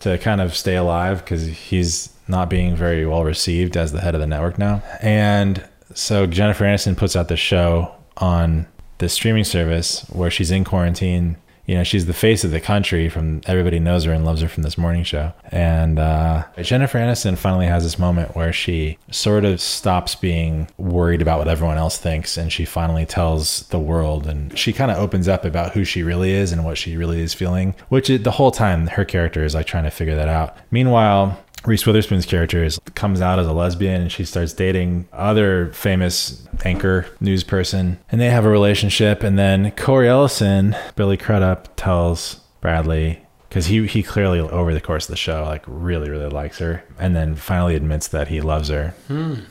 to 0.01 0.19
kind 0.19 0.41
of 0.41 0.55
stay 0.57 0.77
alive 0.77 1.19
because 1.25 1.47
he's 1.47 2.11
not 2.29 2.49
being 2.49 2.77
very 2.77 3.05
well 3.07 3.25
received 3.25 3.77
as 3.77 3.91
the 3.91 4.01
head 4.01 4.15
of 4.15 4.21
the 4.21 4.27
network 4.27 4.57
now. 4.57 4.83
And 5.01 5.65
so 5.95 6.27
Jennifer 6.27 6.65
Aniston 6.65 6.97
puts 6.97 7.17
out 7.17 7.27
this 7.29 7.41
show 7.41 7.93
on 8.19 8.67
this 9.03 9.13
streaming 9.13 9.45
service 9.45 10.07
where 10.09 10.31
she's 10.31 10.51
in 10.51 10.65
quarantine. 10.65 11.37
You 11.67 11.77
know 11.77 11.85
she's 11.85 12.07
the 12.07 12.13
face 12.13 12.43
of 12.43 12.51
the 12.51 12.61
country 12.61 13.09
from 13.09 13.41
everybody 13.47 13.79
knows 13.79 14.05
her 14.05 14.13
and 14.13 14.25
loves 14.25 14.41
her 14.41 14.49
from 14.49 14.65
this 14.65 14.77
morning 14.77 15.05
show. 15.05 15.33
And 15.53 15.97
uh, 15.97 16.45
jennifer 16.61 16.99
aniston 16.99 17.39
finally 17.39 17.67
has 17.67 17.85
this 17.85 18.01
moment 18.01 18.35
where 18.35 18.53
she 18.53 18.99
sort 19.13 19.45
of 19.45 19.61
stops 19.61 20.17
being 20.17 20.69
worried 20.77 21.23
about 21.23 21.39
what 21.39 21.47
everyone 21.47 21.79
else 21.79 21.99
thinks 21.99 22.37
and 22.37 22.53
she 22.53 22.65
finally 22.65 23.07
tells 23.07 23.61
the 23.69 23.79
world 23.79 24.27
and 24.27 24.59
she 24.59 24.73
kind 24.73 24.91
of 24.91 24.97
opens 24.99 25.29
up 25.29 25.45
about 25.45 25.73
who 25.73 25.85
she 25.85 26.03
really 26.03 26.33
is 26.33 26.51
and 26.51 26.65
what 26.65 26.77
she 26.77 26.97
really 26.97 27.21
is 27.21 27.33
feeling 27.33 27.77
which 27.91 28.09
the 28.09 28.31
whole 28.33 28.51
time 28.51 28.89
her 28.89 29.05
character 29.05 29.45
is 29.45 29.55
like 29.55 29.67
trying 29.67 29.85
to 29.85 29.91
figure 29.91 30.17
that 30.17 30.29
out. 30.29 30.57
Meanwhile 30.73 31.39
Reese 31.65 31.87
Witherspoon's 31.87 32.27
character 32.27 32.65
is, 32.65 32.81
comes 32.95 33.21
out 33.21 33.39
as 33.39 33.47
a 33.47 33.53
lesbian 33.53 34.03
and 34.03 34.13
she 34.13 34.25
starts 34.25 34.53
dating 34.53 35.09
other 35.13 35.73
famous 35.73 36.47
anchor 36.65 37.07
news 37.21 37.45
person 37.45 37.99
and 38.11 38.21
they 38.21 38.31
have 38.31 38.45
a 38.45 38.49
relationship 38.49 39.23
and 39.23 39.39
then 39.39 39.71
Corey 39.73 40.09
Ellison, 40.09 40.77
Billy 40.97 41.17
Crudup 41.17 41.75
tells 41.77 42.41
Bradley 42.61 43.21
because 43.49 43.67
he 43.67 43.87
he 43.87 44.03
clearly 44.03 44.41
over 44.41 44.73
the 44.73 44.81
course 44.81 45.05
of 45.05 45.11
the 45.11 45.17
show 45.17 45.45
like 45.45 45.63
really 45.67 46.09
really 46.11 46.29
likes 46.29 46.59
her 46.59 46.83
and 46.99 47.15
then 47.15 47.35
finally 47.35 47.75
admits 47.75 48.09
that 48.09 48.29
he 48.29 48.41
loves 48.41 48.69
her. 48.69 48.95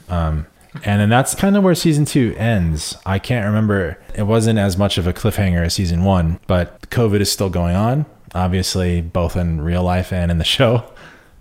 Um, 0.10 0.48
and 0.84 1.02
then 1.02 1.10
that's 1.10 1.36
kind 1.36 1.58
of 1.58 1.64
where 1.64 1.76
season 1.76 2.06
two 2.06 2.34
ends. 2.38 2.96
I 3.06 3.20
can't 3.20 3.46
remember. 3.46 3.98
It 4.16 4.24
wasn't 4.24 4.58
as 4.58 4.78
much 4.78 4.98
of 4.98 5.06
a 5.06 5.14
cliffhanger 5.14 5.66
as 5.66 5.74
season 5.74 6.04
one, 6.04 6.40
but 6.48 6.90
COVID 6.90 7.20
is 7.20 7.30
still 7.32 7.50
going 7.50 7.76
on, 7.76 8.06
obviously, 8.34 9.02
both 9.02 9.36
in 9.36 9.62
real 9.62 9.84
life 9.84 10.14
and 10.14 10.32
in 10.32 10.38
the 10.38 10.44
show. 10.58 10.86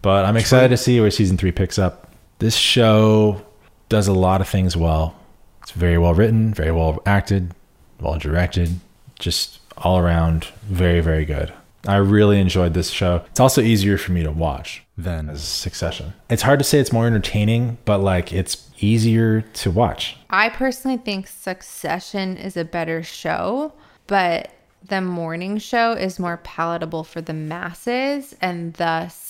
But 0.03 0.25
I'm 0.25 0.37
excited 0.37 0.69
to 0.69 0.77
see 0.77 1.01
where 1.01 1.11
season 1.11 1.37
three 1.37 1.53
picks 1.53 1.79
up. 1.79 2.13
This 2.39 2.57
show 2.57 3.45
does 3.89 4.09
a 4.09 4.13
lot 4.13 4.41
of 4.41 4.49
things 4.49 4.77
well. 4.77 5.15
It's 5.63 5.73
very 5.73 5.99
well 5.99 6.15
written, 6.15 6.55
very 6.55 6.73
well 6.73 7.03
acted, 7.05 7.55
well 8.01 8.19
directed, 8.19 8.81
just 9.19 9.61
all 9.77 9.99
around 9.99 10.45
very, 10.63 11.01
very 11.01 11.25
good. 11.25 11.53
I 11.87 11.97
really 11.97 12.39
enjoyed 12.41 12.75
this 12.75 12.91
show. 12.91 13.25
It's 13.31 13.41
also 13.41 13.63
easier 13.63 13.97
for 13.97 14.13
me 14.13 14.23
to 14.23 14.31
watch 14.31 14.83
than 14.99 15.35
Succession. 15.37 16.13
It's 16.29 16.43
hard 16.43 16.59
to 16.61 16.65
say 16.65 16.79
it's 16.79 16.93
more 16.93 17.07
entertaining, 17.07 17.79
but 17.85 17.99
like 17.99 18.33
it's 18.33 18.71
easier 18.81 19.41
to 19.41 19.71
watch. 19.71 20.17
I 20.29 20.51
personally 20.51 20.99
think 20.99 21.27
Succession 21.27 22.37
is 22.37 22.57
a 22.57 22.65
better 22.65 23.03
show, 23.03 23.73
but 24.07 24.51
the 24.87 25.01
morning 25.01 25.59
show 25.59 25.93
is 25.93 26.19
more 26.19 26.39
palatable 26.39 27.05
for 27.05 27.21
the 27.21 27.33
masses 27.33 28.35
and 28.41 28.75
thus 28.75 29.30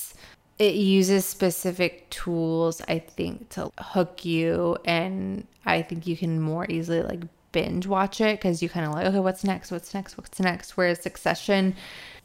it 0.61 0.75
uses 0.75 1.25
specific 1.25 2.09
tools 2.11 2.81
i 2.87 2.99
think 2.99 3.49
to 3.49 3.71
hook 3.79 4.25
you 4.25 4.77
and 4.85 5.47
i 5.67 5.81
think 5.83 6.07
you 6.07 6.17
can 6.17 6.41
more 6.41 6.67
easily 6.69 7.03
like 7.03 7.21
binge 7.53 7.87
watch 7.87 8.21
it 8.21 8.39
because 8.39 8.63
you 8.63 8.69
kind 8.69 8.87
of 8.87 8.93
like 8.93 9.07
okay 9.07 9.19
what's 9.19 9.43
next? 9.43 9.73
What's 9.73 9.93
next? 9.93 10.17
What's 10.17 10.39
next? 10.39 10.77
Whereas 10.77 11.01
succession 11.03 11.75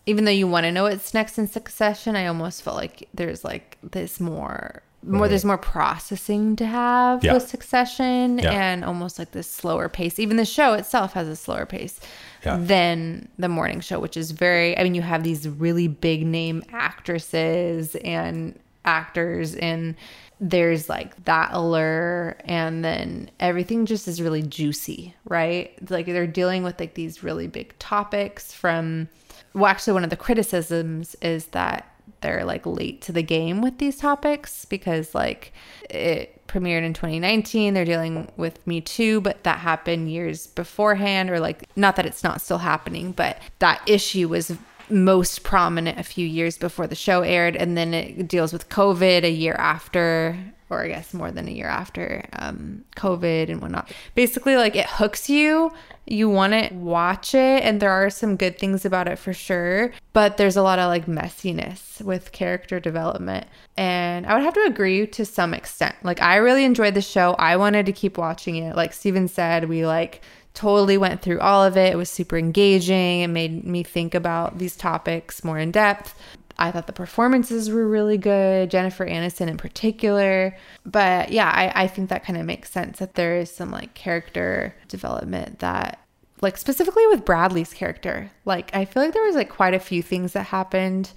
even 0.05 0.25
though 0.25 0.31
you 0.31 0.47
want 0.47 0.65
to 0.65 0.71
know 0.71 0.83
what's 0.83 1.15
next 1.15 1.39
in 1.39 1.47
succession 1.47 2.15
i 2.15 2.27
almost 2.27 2.61
felt 2.61 2.75
like 2.77 3.07
there's 3.11 3.43
like 3.43 3.79
this 3.81 4.19
more 4.19 4.83
more 5.01 5.27
there's 5.27 5.45
more 5.45 5.57
processing 5.57 6.55
to 6.57 6.65
have 6.65 7.23
Yeah. 7.23 7.33
with 7.33 7.47
succession 7.47 8.37
Yeah. 8.39 8.51
and 8.51 8.83
almost 8.83 9.19
like 9.19 9.31
this 9.31 9.49
slower 9.49 9.87
pace. 9.87 10.17
Even 10.19 10.37
the 10.37 10.45
show 10.45 10.73
itself 10.73 11.13
has 11.13 11.27
a 11.27 11.35
slower 11.35 11.65
pace 11.67 11.99
Yeah. 12.45 12.57
than 12.57 13.27
the 13.37 13.49
morning 13.49 13.79
show 13.79 13.99
which 13.99 14.15
is 14.15 14.31
very 14.31 14.77
i 14.77 14.83
mean 14.83 14.93
you 14.95 15.01
have 15.01 15.23
these 15.23 15.47
really 15.49 15.87
big 15.87 16.25
name 16.25 16.63
actresses 16.71 17.95
and 17.95 18.57
actors 18.85 19.55
and 19.55 19.95
there's 20.39 20.89
like 20.89 21.23
that 21.25 21.49
allure 21.53 22.37
and 22.45 22.83
then 22.83 23.29
everything 23.39 23.85
just 23.85 24.07
is 24.07 24.21
really 24.21 24.41
juicy 24.43 25.15
right 25.25 25.73
like 25.89 26.05
they're 26.05 26.27
dealing 26.27 26.61
with 26.63 26.79
like 26.79 26.93
these 26.93 27.23
really 27.23 27.47
big 27.47 27.77
topics 27.79 28.53
from 28.53 29.07
well 29.53 29.65
actually 29.67 29.93
one 29.93 30.03
of 30.03 30.09
the 30.09 30.17
criticisms 30.17 31.15
is 31.21 31.47
that 31.47 31.89
they're 32.21 32.45
like 32.45 32.65
late 32.65 33.01
to 33.01 33.11
the 33.11 33.23
game 33.23 33.61
with 33.61 33.77
these 33.77 33.97
topics 33.97 34.65
because 34.65 35.15
like 35.15 35.53
it 35.89 36.34
premiered 36.47 36.83
in 36.83 36.93
2019 36.93 37.73
they're 37.73 37.85
dealing 37.85 38.31
with 38.37 38.65
me 38.67 38.79
too 38.79 39.19
but 39.21 39.43
that 39.43 39.59
happened 39.59 40.11
years 40.11 40.47
beforehand 40.47 41.29
or 41.29 41.39
like 41.39 41.67
not 41.75 41.95
that 41.95 42.05
it's 42.05 42.23
not 42.23 42.41
still 42.41 42.59
happening 42.59 43.11
but 43.11 43.37
that 43.59 43.81
issue 43.87 44.27
was 44.27 44.55
most 44.89 45.43
prominent 45.43 45.99
a 45.99 46.03
few 46.03 46.25
years 46.25 46.57
before 46.57 46.87
the 46.87 46.95
show 46.95 47.21
aired 47.21 47.55
and 47.55 47.77
then 47.77 47.93
it 47.93 48.27
deals 48.27 48.53
with 48.53 48.69
covid 48.69 49.23
a 49.23 49.31
year 49.31 49.53
after 49.53 50.37
or 50.69 50.83
i 50.83 50.87
guess 50.87 51.13
more 51.13 51.31
than 51.31 51.47
a 51.47 51.51
year 51.51 51.67
after 51.67 52.25
um, 52.33 52.83
covid 52.95 53.49
and 53.49 53.61
whatnot. 53.61 53.91
Basically 54.15 54.55
like 54.55 54.75
it 54.75 54.87
hooks 54.87 55.29
you. 55.29 55.71
You 56.07 56.29
want 56.29 56.53
to 56.53 56.73
watch 56.73 57.33
it 57.33 57.63
and 57.63 57.79
there 57.79 57.91
are 57.91 58.09
some 58.09 58.35
good 58.35 58.59
things 58.59 58.85
about 58.85 59.07
it 59.07 59.17
for 59.17 59.33
sure 59.33 59.91
but 60.13 60.37
there's 60.37 60.55
a 60.55 60.61
lot 60.61 60.79
of 60.79 60.87
like 60.87 61.07
messiness 61.07 62.01
with 62.01 62.31
character 62.31 62.79
development. 62.79 63.47
And 63.77 64.25
i 64.25 64.33
would 64.33 64.43
have 64.43 64.53
to 64.53 64.65
agree 64.65 65.07
to 65.07 65.25
some 65.25 65.53
extent. 65.53 65.95
Like 66.03 66.21
i 66.21 66.35
really 66.37 66.65
enjoyed 66.65 66.93
the 66.93 67.01
show. 67.01 67.33
I 67.33 67.57
wanted 67.57 67.85
to 67.85 67.91
keep 67.91 68.17
watching 68.17 68.55
it. 68.55 68.75
Like 68.75 68.93
steven 68.93 69.27
said 69.27 69.69
we 69.69 69.85
like 69.85 70.21
totally 70.55 70.97
went 70.97 71.21
through 71.21 71.39
all 71.39 71.63
of 71.63 71.77
it. 71.77 71.93
It 71.93 71.97
was 71.97 72.09
super 72.09 72.37
engaging. 72.37 73.21
It 73.21 73.27
made 73.27 73.65
me 73.65 73.83
think 73.83 74.15
about 74.15 74.57
these 74.57 74.75
topics 74.75 75.43
more 75.43 75.59
in 75.59 75.71
depth. 75.71 76.15
I 76.57 76.71
thought 76.71 76.87
the 76.87 76.93
performances 76.93 77.69
were 77.69 77.87
really 77.87 78.17
good, 78.17 78.71
Jennifer 78.71 79.05
Aniston 79.05 79.49
in 79.49 79.57
particular. 79.57 80.55
But 80.85 81.31
yeah, 81.31 81.51
I, 81.53 81.83
I 81.83 81.87
think 81.87 82.09
that 82.09 82.23
kind 82.23 82.39
of 82.39 82.45
makes 82.45 82.71
sense 82.71 82.99
that 82.99 83.15
there 83.15 83.37
is 83.37 83.51
some 83.51 83.71
like 83.71 83.93
character 83.93 84.73
development 84.87 85.59
that, 85.59 85.99
like 86.41 86.57
specifically 86.57 87.05
with 87.07 87.25
Bradley's 87.25 87.73
character, 87.73 88.31
like 88.45 88.73
I 88.73 88.85
feel 88.85 89.03
like 89.03 89.13
there 89.13 89.23
was 89.23 89.35
like 89.35 89.49
quite 89.49 89.73
a 89.73 89.79
few 89.79 90.01
things 90.01 90.33
that 90.33 90.43
happened 90.43 91.11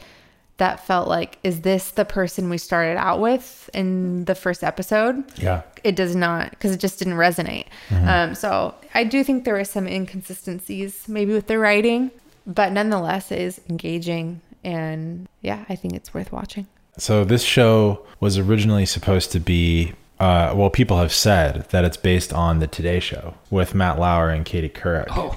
that 0.58 0.84
felt 0.86 1.08
like, 1.08 1.38
is 1.42 1.62
this 1.62 1.92
the 1.92 2.04
person 2.04 2.50
we 2.50 2.58
started 2.58 2.96
out 2.98 3.20
with 3.20 3.70
in 3.74 4.24
the 4.26 4.34
first 4.34 4.62
episode? 4.62 5.24
Yeah. 5.38 5.62
it 5.84 5.96
does 5.96 6.14
not 6.14 6.50
because 6.50 6.72
it 6.72 6.78
just 6.80 6.98
didn't 6.98 7.14
resonate. 7.14 7.66
Um, 7.90 8.34
so 8.34 8.74
I 8.94 9.04
do 9.04 9.24
think 9.24 9.44
there 9.44 9.54
were 9.54 9.64
some 9.64 9.86
inconsistencies 9.86 11.08
maybe 11.08 11.32
with 11.32 11.46
the 11.46 11.58
writing, 11.58 12.10
but 12.46 12.72
nonetheless, 12.72 13.30
it 13.32 13.40
is 13.40 13.60
engaging 13.68 14.40
and 14.64 15.28
yeah, 15.40 15.64
I 15.68 15.76
think 15.76 15.94
it's 15.94 16.12
worth 16.12 16.32
watching. 16.32 16.66
So 16.98 17.24
this 17.24 17.42
show 17.44 18.04
was 18.18 18.36
originally 18.38 18.84
supposed 18.84 19.30
to 19.32 19.38
be, 19.40 19.92
uh, 20.18 20.52
well, 20.56 20.68
people 20.70 20.98
have 20.98 21.12
said 21.12 21.68
that 21.70 21.84
it's 21.84 21.96
based 21.96 22.32
on 22.32 22.58
the 22.58 22.66
Today 22.66 22.98
Show 22.98 23.34
with 23.50 23.72
Matt 23.74 24.00
Lauer 24.00 24.30
and 24.30 24.44
Katie 24.44 24.68
Couric. 24.68 25.06
Oh, 25.10 25.36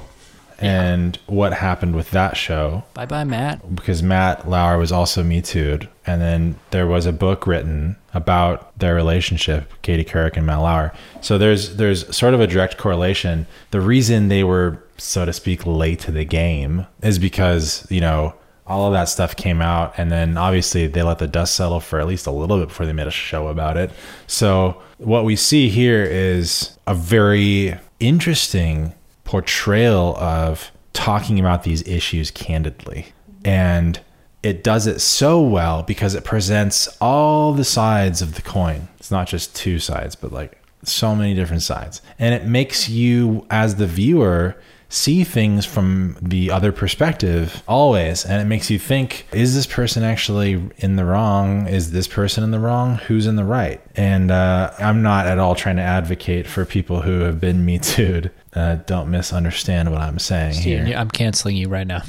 And 0.62 1.18
what 1.26 1.54
happened 1.54 1.96
with 1.96 2.12
that 2.12 2.38
show? 2.38 2.84
bye 2.94 3.06
bye, 3.06 3.24
Matt. 3.24 3.76
Because 3.76 4.04
Matt 4.04 4.48
Lauer 4.48 4.78
was 4.78 4.92
also 4.92 5.24
Me 5.24 5.42
Too'd, 5.42 5.90
and 6.06 6.22
then 6.22 6.56
there 6.70 6.88
was 6.88 7.06
a 7.06 7.12
book 7.12 7.48
written 7.48 7.96
about 8.14 8.78
their 8.78 8.94
relationship, 8.94 9.72
Katie 9.82 10.06
Couric 10.06 10.38
and 10.38 10.46
Matt 10.46 10.60
Lauer. 10.60 10.94
So 11.22 11.38
there's 11.38 11.78
there's 11.78 12.16
sort 12.16 12.34
of 12.34 12.40
a 12.40 12.48
direct 12.48 12.78
correlation. 12.78 13.48
The 13.72 13.82
reason 13.82 14.28
they 14.28 14.44
were, 14.44 14.84
so 14.98 15.26
to 15.26 15.34
speak, 15.34 15.66
late 15.66 16.00
to 16.02 16.12
the 16.12 16.26
game 16.26 16.86
is 17.02 17.18
because 17.20 17.88
you 17.90 18.02
know 18.02 18.36
all 18.68 18.86
of 18.88 18.94
that 18.94 19.10
stuff 19.10 19.36
came 19.36 19.62
out, 19.62 19.94
and 19.98 20.12
then 20.12 20.38
obviously 20.38 20.88
they 20.88 21.04
let 21.04 21.20
the 21.20 21.28
dust 21.28 21.56
settle 21.56 21.80
for 21.80 22.00
at 22.00 22.08
least 22.08 22.28
a 22.28 22.32
little 22.32 22.58
bit 22.60 22.70
before 22.70 22.86
they 22.86 22.94
made 22.94 23.08
a 23.08 23.12
show 23.12 23.48
about 23.48 23.78
it. 23.78 23.92
So 24.28 24.82
what 24.98 25.26
we 25.26 25.36
see 25.36 25.70
here 25.70 26.04
is 26.04 26.78
a 26.86 26.94
very 26.94 27.78
interesting 28.00 28.94
portrayal 29.32 30.18
of 30.18 30.74
talking 30.92 31.40
about 31.40 31.64
these 31.64 31.88
issues 31.88 32.30
candidly. 32.32 33.14
And 33.46 33.98
it 34.44 34.62
does 34.62 34.88
it 34.88 35.00
so 35.00 35.42
well 35.42 35.84
because 35.84 36.16
it 36.16 36.26
presents 36.26 36.90
all 37.00 37.54
the 37.54 37.64
sides 37.64 38.22
of 38.22 38.36
the 38.36 38.42
coin. 38.42 38.90
It's 38.98 39.10
not 39.10 39.30
just 39.30 39.56
two 39.56 39.80
sides, 39.80 40.18
but 40.18 40.34
like 40.34 40.62
so 40.84 41.16
many 41.16 41.34
different 41.34 41.62
sides. 41.62 42.02
And 42.20 42.36
it 42.36 42.46
makes 42.46 42.90
you, 42.90 43.48
as 43.50 43.76
the 43.76 43.88
viewer, 43.88 44.58
see 44.90 45.24
things 45.24 45.66
from 45.66 46.18
the 46.22 46.52
other 46.52 46.74
perspective 46.74 47.64
always. 47.70 48.26
And 48.26 48.42
it 48.42 48.46
makes 48.46 48.70
you 48.70 48.78
think, 48.78 49.28
is 49.32 49.56
this 49.56 49.66
person 49.66 50.04
actually 50.04 50.62
in 50.80 50.98
the 50.98 51.06
wrong? 51.06 51.68
Is 51.68 51.92
this 51.92 52.10
person 52.10 52.44
in 52.44 52.52
the 52.52 52.60
wrong? 52.60 52.98
Who's 52.98 53.28
in 53.28 53.38
the 53.38 53.46
right? 53.46 53.80
And 53.96 54.30
uh, 54.30 54.74
I'm 54.78 55.02
not 55.02 55.26
at 55.26 55.40
all 55.40 55.56
trying 55.56 55.78
to 55.78 55.82
advocate 55.84 56.48
for 56.48 56.66
people 56.66 57.04
who 57.04 57.22
have 57.22 57.40
been 57.40 57.64
Me 57.64 57.80
Too'd. 57.80 58.30
Uh, 58.54 58.76
don't 58.86 59.10
misunderstand 59.10 59.92
what 59.92 60.02
I'm 60.02 60.20
saying 60.20 60.54
Steven, 60.54 60.86
here. 60.88 60.98
I'm 60.98 61.10
canceling 61.10 61.56
you 61.56 61.70
right 61.70 61.88
now. 61.88 62.02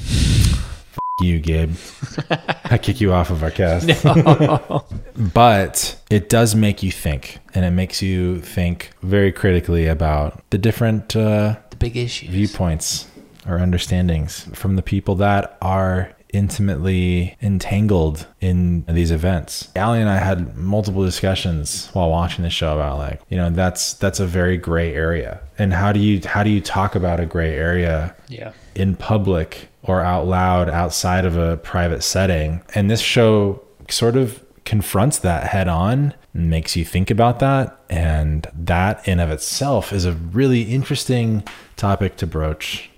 you, 1.21 1.39
Gabe. 1.39 1.75
I 2.65 2.77
kick 2.77 2.99
you 2.99 3.13
off 3.13 3.29
of 3.29 3.43
our 3.43 3.51
cast. 3.51 3.87
but 5.33 5.99
it 6.09 6.29
does 6.29 6.55
make 6.55 6.83
you 6.83 6.91
think, 6.91 7.39
and 7.53 7.63
it 7.65 7.71
makes 7.71 8.01
you 8.01 8.41
think 8.41 8.91
very 9.01 9.31
critically 9.31 9.87
about 9.87 10.41
the 10.49 10.57
different 10.57 11.15
uh, 11.15 11.55
The 11.69 11.75
big 11.77 11.95
issues. 11.97 12.29
viewpoints 12.29 13.07
or 13.47 13.59
understandings 13.59 14.43
from 14.53 14.75
the 14.75 14.81
people 14.81 15.15
that 15.15 15.57
are 15.61 16.11
intimately 16.33 17.37
entangled 17.41 18.27
in 18.41 18.83
these 18.85 19.11
events. 19.11 19.69
Allie 19.75 20.01
and 20.01 20.09
I 20.09 20.17
had 20.17 20.57
multiple 20.57 21.05
discussions 21.05 21.87
while 21.93 22.09
watching 22.09 22.43
the 22.43 22.49
show 22.49 22.73
about 22.73 22.97
like, 22.97 23.21
you 23.29 23.37
know, 23.37 23.49
that's 23.49 23.93
that's 23.93 24.19
a 24.19 24.25
very 24.25 24.57
gray 24.57 24.93
area. 24.93 25.39
And 25.57 25.73
how 25.73 25.91
do 25.93 25.99
you 25.99 26.19
how 26.25 26.43
do 26.43 26.49
you 26.49 26.59
talk 26.59 26.95
about 26.95 27.19
a 27.19 27.25
gray 27.25 27.55
area 27.55 28.15
Yeah. 28.27 28.51
in 28.75 28.95
public 28.95 29.69
or 29.83 30.01
out 30.01 30.25
loud 30.27 30.69
outside 30.69 31.25
of 31.25 31.37
a 31.37 31.57
private 31.57 32.03
setting. 32.03 32.61
And 32.73 32.89
this 32.89 33.01
show 33.01 33.61
sort 33.89 34.15
of 34.15 34.43
confronts 34.65 35.19
that 35.19 35.47
head 35.47 35.67
on 35.67 36.13
and 36.33 36.49
makes 36.49 36.75
you 36.75 36.85
think 36.85 37.11
about 37.11 37.39
that. 37.39 37.77
And 37.89 38.47
that 38.55 39.05
in 39.07 39.19
of 39.19 39.29
itself 39.29 39.91
is 39.91 40.05
a 40.05 40.13
really 40.13 40.61
interesting 40.63 41.43
topic 41.75 42.15
to 42.17 42.27
broach. 42.27 42.89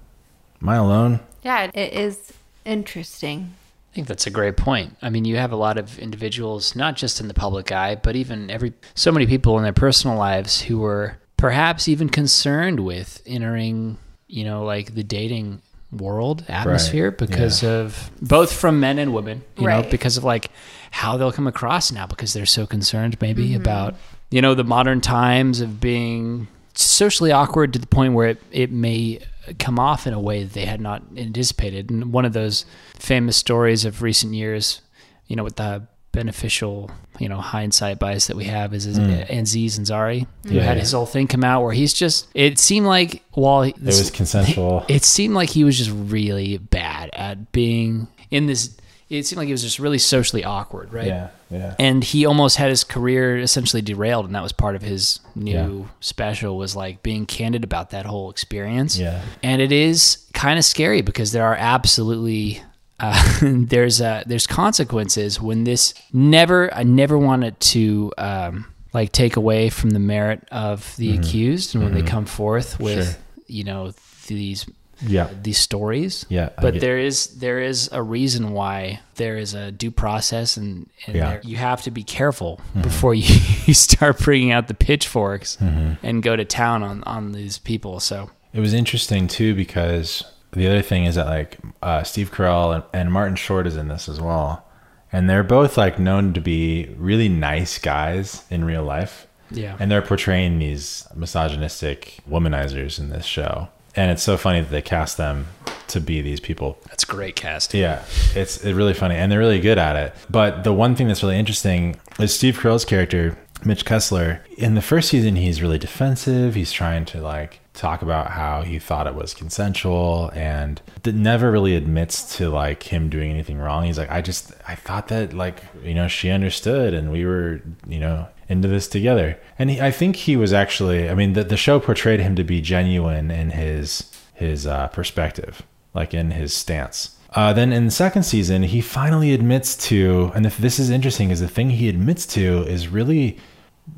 Am 0.62 0.70
I 0.70 0.76
alone? 0.76 1.20
Yeah, 1.44 1.70
it 1.74 1.94
is 1.94 2.34
interesting. 2.66 3.54
I 3.92 3.96
think 3.96 4.08
that's 4.08 4.28
a 4.28 4.32
great 4.32 4.58
point. 4.58 4.98
I 5.02 5.10
mean, 5.10 5.24
you 5.24 5.38
have 5.38 5.54
a 5.54 5.56
lot 5.56 5.78
of 5.78 5.98
individuals, 6.00 6.76
not 6.76 6.98
just 6.98 7.22
in 7.22 7.30
the 7.30 7.34
public 7.34 7.72
eye, 7.72 7.96
but 7.96 8.16
even 8.18 8.52
every 8.52 8.74
so 8.94 9.12
many 9.12 9.26
people 9.26 9.58
in 9.58 9.64
their 9.64 9.72
personal 9.72 10.18
lives 10.18 10.62
who 10.62 10.80
were 10.80 11.18
perhaps 11.38 11.88
even 11.88 12.10
concerned 12.10 12.82
with 12.82 13.22
entering, 13.26 13.98
you 14.28 14.44
know, 14.44 14.66
like 14.66 14.96
the 14.96 15.04
dating 15.04 15.62
world 15.92 16.44
atmosphere 16.50 17.12
because 17.12 17.64
of 17.64 18.12
both 18.22 18.52
from 18.52 18.80
men 18.80 19.00
and 19.00 19.14
women, 19.14 19.44
you 19.58 19.68
know, 19.68 19.84
because 19.84 20.18
of 20.18 20.24
like 20.24 20.52
how 20.92 21.16
they'll 21.16 21.32
come 21.32 21.48
across 21.48 21.92
now 21.92 22.06
because 22.06 22.34
they're 22.34 22.46
so 22.46 22.66
concerned 22.66 23.18
maybe 23.22 23.50
mm-hmm. 23.50 23.62
about, 23.62 23.96
you 24.30 24.42
know, 24.42 24.56
the 24.56 24.64
modern 24.64 25.00
times 25.00 25.62
of 25.62 25.80
being 25.80 26.48
socially 26.76 27.32
awkward 27.32 27.74
to 27.74 27.80
the 27.80 27.88
point 27.88 28.14
where 28.14 28.30
it, 28.30 28.42
it 28.52 28.72
may 28.72 29.20
come 29.60 29.80
off 29.80 30.08
in 30.08 30.14
a 30.14 30.20
way 30.20 30.44
that 30.44 30.54
they 30.54 30.66
had 30.66 30.82
not 30.82 31.04
anticipated. 31.18 31.90
And 31.90 32.12
one 32.12 32.26
of 32.26 32.34
those 32.34 32.66
famous 32.96 33.38
stories 33.38 33.86
of 33.86 34.02
recent 34.02 34.34
years, 34.34 34.82
you 35.28 35.36
know, 35.36 35.44
with 35.44 35.56
the 35.58 35.88
beneficial, 36.12 36.90
you 37.20 37.28
know, 37.30 37.38
hindsight 37.38 38.00
bias 38.00 38.28
that 38.28 38.38
we 38.38 38.46
have 38.46 38.74
is, 38.74 38.86
is 38.86 38.98
hmm. 38.98 39.10
Aziz 39.30 39.78
Ansari, 39.78 40.26
who 40.48 40.56
Yeah, 40.56 40.64
had 40.64 40.78
yeah. 40.78 40.82
his 40.82 40.94
whole 40.94 41.06
thing 41.06 41.28
come 41.28 41.44
out 41.44 41.62
where 41.62 41.74
he's 41.74 41.94
just, 41.94 42.28
it 42.34 42.58
seemed 42.58 42.88
like 42.88 43.22
while 43.34 43.64
he- 43.64 43.72
It 43.72 43.84
was 43.84 44.10
consensual. 44.12 44.86
it 44.90 45.04
seemed 45.04 45.36
like 45.36 45.50
he 45.50 45.64
was 45.64 45.78
just 45.78 45.92
really 45.92 46.58
bad 46.58 47.10
at 47.14 47.52
being 47.52 48.08
in 48.32 48.48
this, 48.48 48.76
it 49.10 49.24
seemed 49.26 49.38
like 49.38 49.46
he 49.48 49.52
was 49.52 49.62
just 49.62 49.78
really 49.80 49.98
socially 50.00 50.44
awkward, 50.44 50.92
right? 50.94 51.06
yeah, 51.08 51.30
yeah. 51.52 51.76
and 51.78 52.04
he 52.04 52.26
almost 52.26 52.58
had 52.58 52.70
his 52.70 52.84
career 52.84 53.38
essentially 53.38 53.82
derailed 53.82 54.26
and 54.26 54.34
that 54.36 54.42
was 54.44 54.52
part 54.52 54.76
of 54.76 54.82
his 54.82 55.20
new 55.36 55.52
Yeah. 55.52 55.88
special 56.00 56.58
was 56.58 56.76
like 56.76 57.04
being 57.04 57.26
candid 57.26 57.64
about 57.64 57.92
that 57.92 58.06
whole 58.08 58.30
experience 58.32 58.98
Yeah. 58.98 59.22
and 59.44 59.62
it 59.62 59.72
is 59.72 60.26
kind 60.34 60.58
of 60.58 60.66
scary 60.66 61.02
because 61.02 61.32
there 61.34 61.46
are 61.46 61.56
absolutely 61.56 62.62
uh, 63.00 63.40
there's 63.42 64.02
uh, 64.02 64.24
there's 64.26 64.48
consequences 64.48 65.40
when 65.42 65.66
this 65.66 65.94
never 66.14 66.74
I 66.74 66.84
never 66.84 67.18
wanted 67.18 67.60
to 67.60 68.12
um, 68.18 68.74
like 68.94 69.12
take 69.12 69.36
away 69.36 69.70
from 69.70 69.90
the 69.92 70.00
merit 70.00 70.48
of 70.52 70.96
the 70.98 71.16
accused 71.18 71.76
and 71.76 71.84
when 71.84 71.94
they 71.94 72.02
come 72.02 72.26
forth 72.26 72.80
with 72.80 72.98
Mm-hmm. 73.00 73.12
Sure. 73.12 73.20
you 73.48 73.64
know 73.66 73.92
these 74.28 74.66
Yeah. 75.02 75.30
these 75.44 75.58
stories. 75.58 76.26
Yeah, 76.30 76.50
but 76.62 76.80
there 76.80 76.98
is 76.98 77.28
there 77.40 77.60
is 77.60 77.90
a 77.92 78.02
reason 78.02 78.52
why 78.52 79.00
there 79.16 79.38
is 79.38 79.54
a 79.54 79.72
due 79.72 79.92
process 79.92 80.58
and, 80.58 80.90
and 81.08 81.16
Yeah. 81.16 81.30
there, 81.30 81.42
you 81.44 81.58
have 81.58 81.82
to 81.84 81.92
be 81.92 82.04
careful 82.04 82.60
before 82.82 83.14
you, 83.24 83.36
you 83.66 83.74
start 83.74 84.20
bringing 84.20 84.52
out 84.52 84.68
the 84.68 84.74
pitchforks 84.74 85.58
and 85.60 86.22
go 86.24 86.36
to 86.36 86.46
town 86.46 86.84
on 86.84 87.04
on 87.04 87.32
these 87.32 87.58
people. 87.58 88.00
So 88.00 88.30
It 88.54 88.60
was 88.60 88.74
interesting 88.74 89.28
too 89.28 89.54
because 89.56 90.24
the 90.54 90.68
other 90.68 90.82
thing 90.82 91.04
is 91.06 91.16
that 91.16 91.28
like 91.28 91.58
uh, 91.84 92.04
Steve 92.04 92.32
Carell 92.32 92.74
and, 92.76 92.84
and 92.94 93.12
Martin 93.12 93.36
Short 93.36 93.68
is 93.68 93.76
in 93.76 93.90
this 93.90 94.08
as 94.08 94.22
well, 94.22 94.64
and 95.12 95.30
they're 95.30 95.44
both 95.44 95.78
like 95.78 96.00
known 96.00 96.34
to 96.34 96.40
be 96.42 96.90
really 96.98 97.28
nice 97.28 97.78
guys 97.78 98.46
in 98.50 98.64
real 98.64 98.84
life, 98.84 99.28
yeah. 99.52 99.76
And 99.80 99.92
they're 99.92 100.02
portraying 100.02 100.58
these 100.60 101.06
misogynistic 101.16 102.20
womanizers 102.30 102.98
in 103.00 103.10
this 103.10 103.26
show, 103.26 103.68
and 103.96 104.12
it's 104.12 104.24
so 104.24 104.38
funny 104.38 104.62
that 104.62 104.72
they 104.72 104.82
cast 104.82 105.18
them 105.18 105.48
to 105.88 106.02
be 106.02 106.20
these 106.22 106.40
people 106.40 106.80
that's 106.88 107.06
great 107.06 107.36
cast 107.36 107.76
yeah, 107.76 108.04
it's 108.36 108.58
it's 108.58 108.76
really 108.76 108.94
funny, 108.94 109.16
and 109.16 109.32
they're 109.32 109.40
really 109.40 109.60
good 109.60 109.78
at 109.78 109.96
it. 109.96 110.14
But 110.30 110.64
the 110.64 110.74
one 110.74 110.96
thing 110.96 111.08
that's 111.08 111.24
really 111.24 111.38
interesting 111.38 112.00
is 112.20 112.34
Steve 112.34 112.58
Carell's 112.58 112.86
character, 112.86 113.38
Mitch 113.64 113.86
Kessler. 113.86 114.42
In 114.58 114.76
the 114.76 114.82
first 114.82 115.10
season, 115.10 115.36
he's 115.36 115.62
really 115.62 115.78
defensive. 115.78 116.56
He's 116.56 116.72
trying 116.72 117.06
to 117.06 117.22
like 117.22 117.60
talk 117.74 118.02
about 118.02 118.32
how 118.32 118.62
he 118.62 118.80
thought 118.80 119.08
it 119.08 119.16
was 119.16 119.34
consensual, 119.34 120.32
and 120.34 120.82
never 121.06 121.52
really 121.52 121.76
admits 121.76 122.38
to 122.38 122.50
like 122.50 122.84
him 122.84 123.10
doing 123.10 123.32
anything 123.32 123.58
wrong. 123.58 123.84
He's 123.84 123.98
like, 123.98 124.12
I 124.12 124.22
just 124.22 124.54
I 124.68 124.76
thought 124.76 125.10
that 125.10 125.34
like 125.34 125.64
you 125.84 125.94
know 125.94 126.08
she 126.08 126.30
understood, 126.30 126.94
and 126.94 127.12
we 127.12 127.26
were 127.26 127.62
you 127.88 128.00
know 128.00 128.28
into 128.48 128.68
this 128.68 128.88
together. 128.88 129.40
And 129.58 129.70
he, 129.70 129.82
I 129.82 129.92
think 129.92 130.16
he 130.16 130.36
was 130.36 130.54
actually. 130.54 131.10
I 131.10 131.16
mean, 131.16 131.34
the 131.34 131.44
the 131.44 131.58
show 131.58 131.80
portrayed 131.80 132.20
him 132.20 132.36
to 132.36 132.44
be 132.44 132.62
genuine 132.62 133.32
in 133.32 133.52
his 133.52 134.12
his 134.34 134.68
uh, 134.68 134.88
perspective, 134.90 135.64
like 135.94 136.14
in 136.14 136.32
his 136.32 136.54
stance. 136.54 137.18
Uh, 137.32 137.52
then 137.52 137.74
in 137.74 137.86
the 137.86 137.92
second 137.92 138.24
season, 138.24 138.64
he 138.64 138.80
finally 138.80 139.34
admits 139.34 139.76
to, 139.76 140.32
and 140.34 140.46
if 140.46 140.58
this 140.58 140.80
is 140.80 140.90
interesting, 140.90 141.32
is 141.32 141.42
the 141.42 141.50
thing 141.50 141.70
he 141.72 141.90
admits 141.90 142.26
to 142.26 142.64
is 142.64 142.88
really 142.88 143.38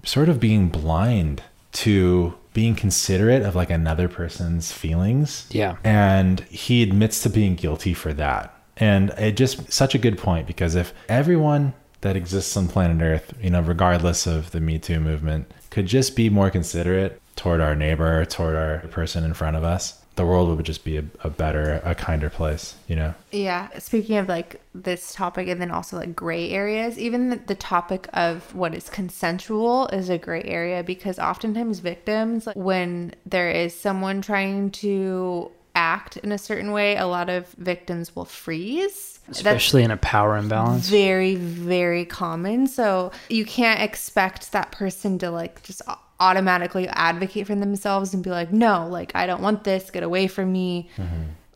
sort 0.04 0.28
of 0.28 0.40
being 0.40 0.70
blind 0.70 1.44
to 1.72 2.34
being 2.54 2.74
considerate 2.76 3.44
of 3.44 3.56
like 3.56 3.70
another 3.70 4.08
person's 4.08 4.72
feelings. 4.72 5.46
Yeah. 5.52 5.78
And 5.84 6.40
he 6.50 6.82
admits 6.82 7.22
to 7.22 7.30
being 7.30 7.54
guilty 7.54 7.94
for 7.94 8.14
that. 8.14 8.52
And 8.78 9.12
it 9.12 9.38
just 9.38 9.72
such 9.72 9.94
a 9.94 10.00
good 10.00 10.18
point 10.18 10.48
because 10.48 10.74
if 10.74 10.94
everyone 11.08 11.74
that 12.02 12.16
exists 12.16 12.56
on 12.56 12.68
planet 12.68 13.02
Earth, 13.02 13.34
you 13.42 13.50
know, 13.50 13.62
regardless 13.62 14.28
of 14.28 14.52
the 14.52 14.60
Me 14.60 14.80
Too 14.80 15.00
movement, 15.00 15.52
could 15.70 15.88
just 15.88 16.16
be 16.16 16.30
more 16.30 16.50
considerate 16.50 17.22
toward 17.36 17.62
our 17.62 17.76
neighbor, 17.76 18.26
toward 18.26 18.56
our 18.56 18.80
person 18.90 19.24
in 19.24 19.34
front 19.34 19.56
of 19.56 19.64
us, 19.64 20.02
the 20.18 20.26
world 20.26 20.56
would 20.58 20.66
just 20.66 20.84
be 20.84 20.98
a, 20.98 21.06
a 21.22 21.30
better, 21.30 21.80
a 21.86 21.96
kinder 21.96 22.30
place, 22.30 22.76
you 22.88 22.96
know? 22.96 23.14
Yeah. 23.32 23.70
Speaking 23.78 24.18
of 24.18 24.28
like 24.28 24.60
this 24.74 25.14
topic 25.14 25.48
and 25.48 25.62
then 25.62 25.72
also 25.72 25.98
like 25.98 26.16
gray 26.16 26.50
areas, 26.50 26.98
even 26.98 27.30
the, 27.30 27.36
the 27.38 27.56
topic 27.56 28.10
of 28.14 28.54
what 28.54 28.74
is 28.74 28.90
consensual 28.90 29.88
is 29.88 30.10
a 30.10 30.18
gray 30.18 30.44
area 30.44 30.84
because 30.84 31.20
oftentimes 31.20 31.80
victims, 31.80 32.48
like, 32.48 32.56
when 32.56 33.14
there 33.26 33.52
is 33.52 33.80
someone 33.80 34.22
trying 34.22 34.72
to 34.72 35.52
act 35.78 36.18
in 36.18 36.32
a 36.32 36.38
certain 36.38 36.72
way, 36.72 36.98
a 36.98 37.06
lot 37.06 37.30
of 37.30 37.48
victims 37.54 38.16
will 38.16 38.26
freeze. 38.26 39.20
That's 39.28 39.40
especially 39.40 39.84
in 39.84 39.92
a 39.92 39.98
power 39.98 40.36
imbalance 40.38 40.90
very, 40.90 41.36
very 41.36 42.06
common. 42.06 42.68
So 42.68 43.12
you 43.30 43.46
can't 43.46 43.82
expect 43.82 44.52
that 44.54 44.72
person 44.72 45.20
to 45.20 45.30
like 45.30 45.62
just 45.64 45.82
automatically 46.20 46.88
advocate 46.88 47.46
for 47.46 47.56
themselves 47.56 48.14
and 48.14 48.24
be 48.24 48.32
like, 48.32 48.52
no, 48.52 48.88
like 48.88 49.12
I 49.16 49.28
don't 49.28 49.42
want 49.42 49.64
this, 49.64 49.92
get 49.92 50.04
away 50.04 50.28
from 50.28 50.52
me. 50.52 50.90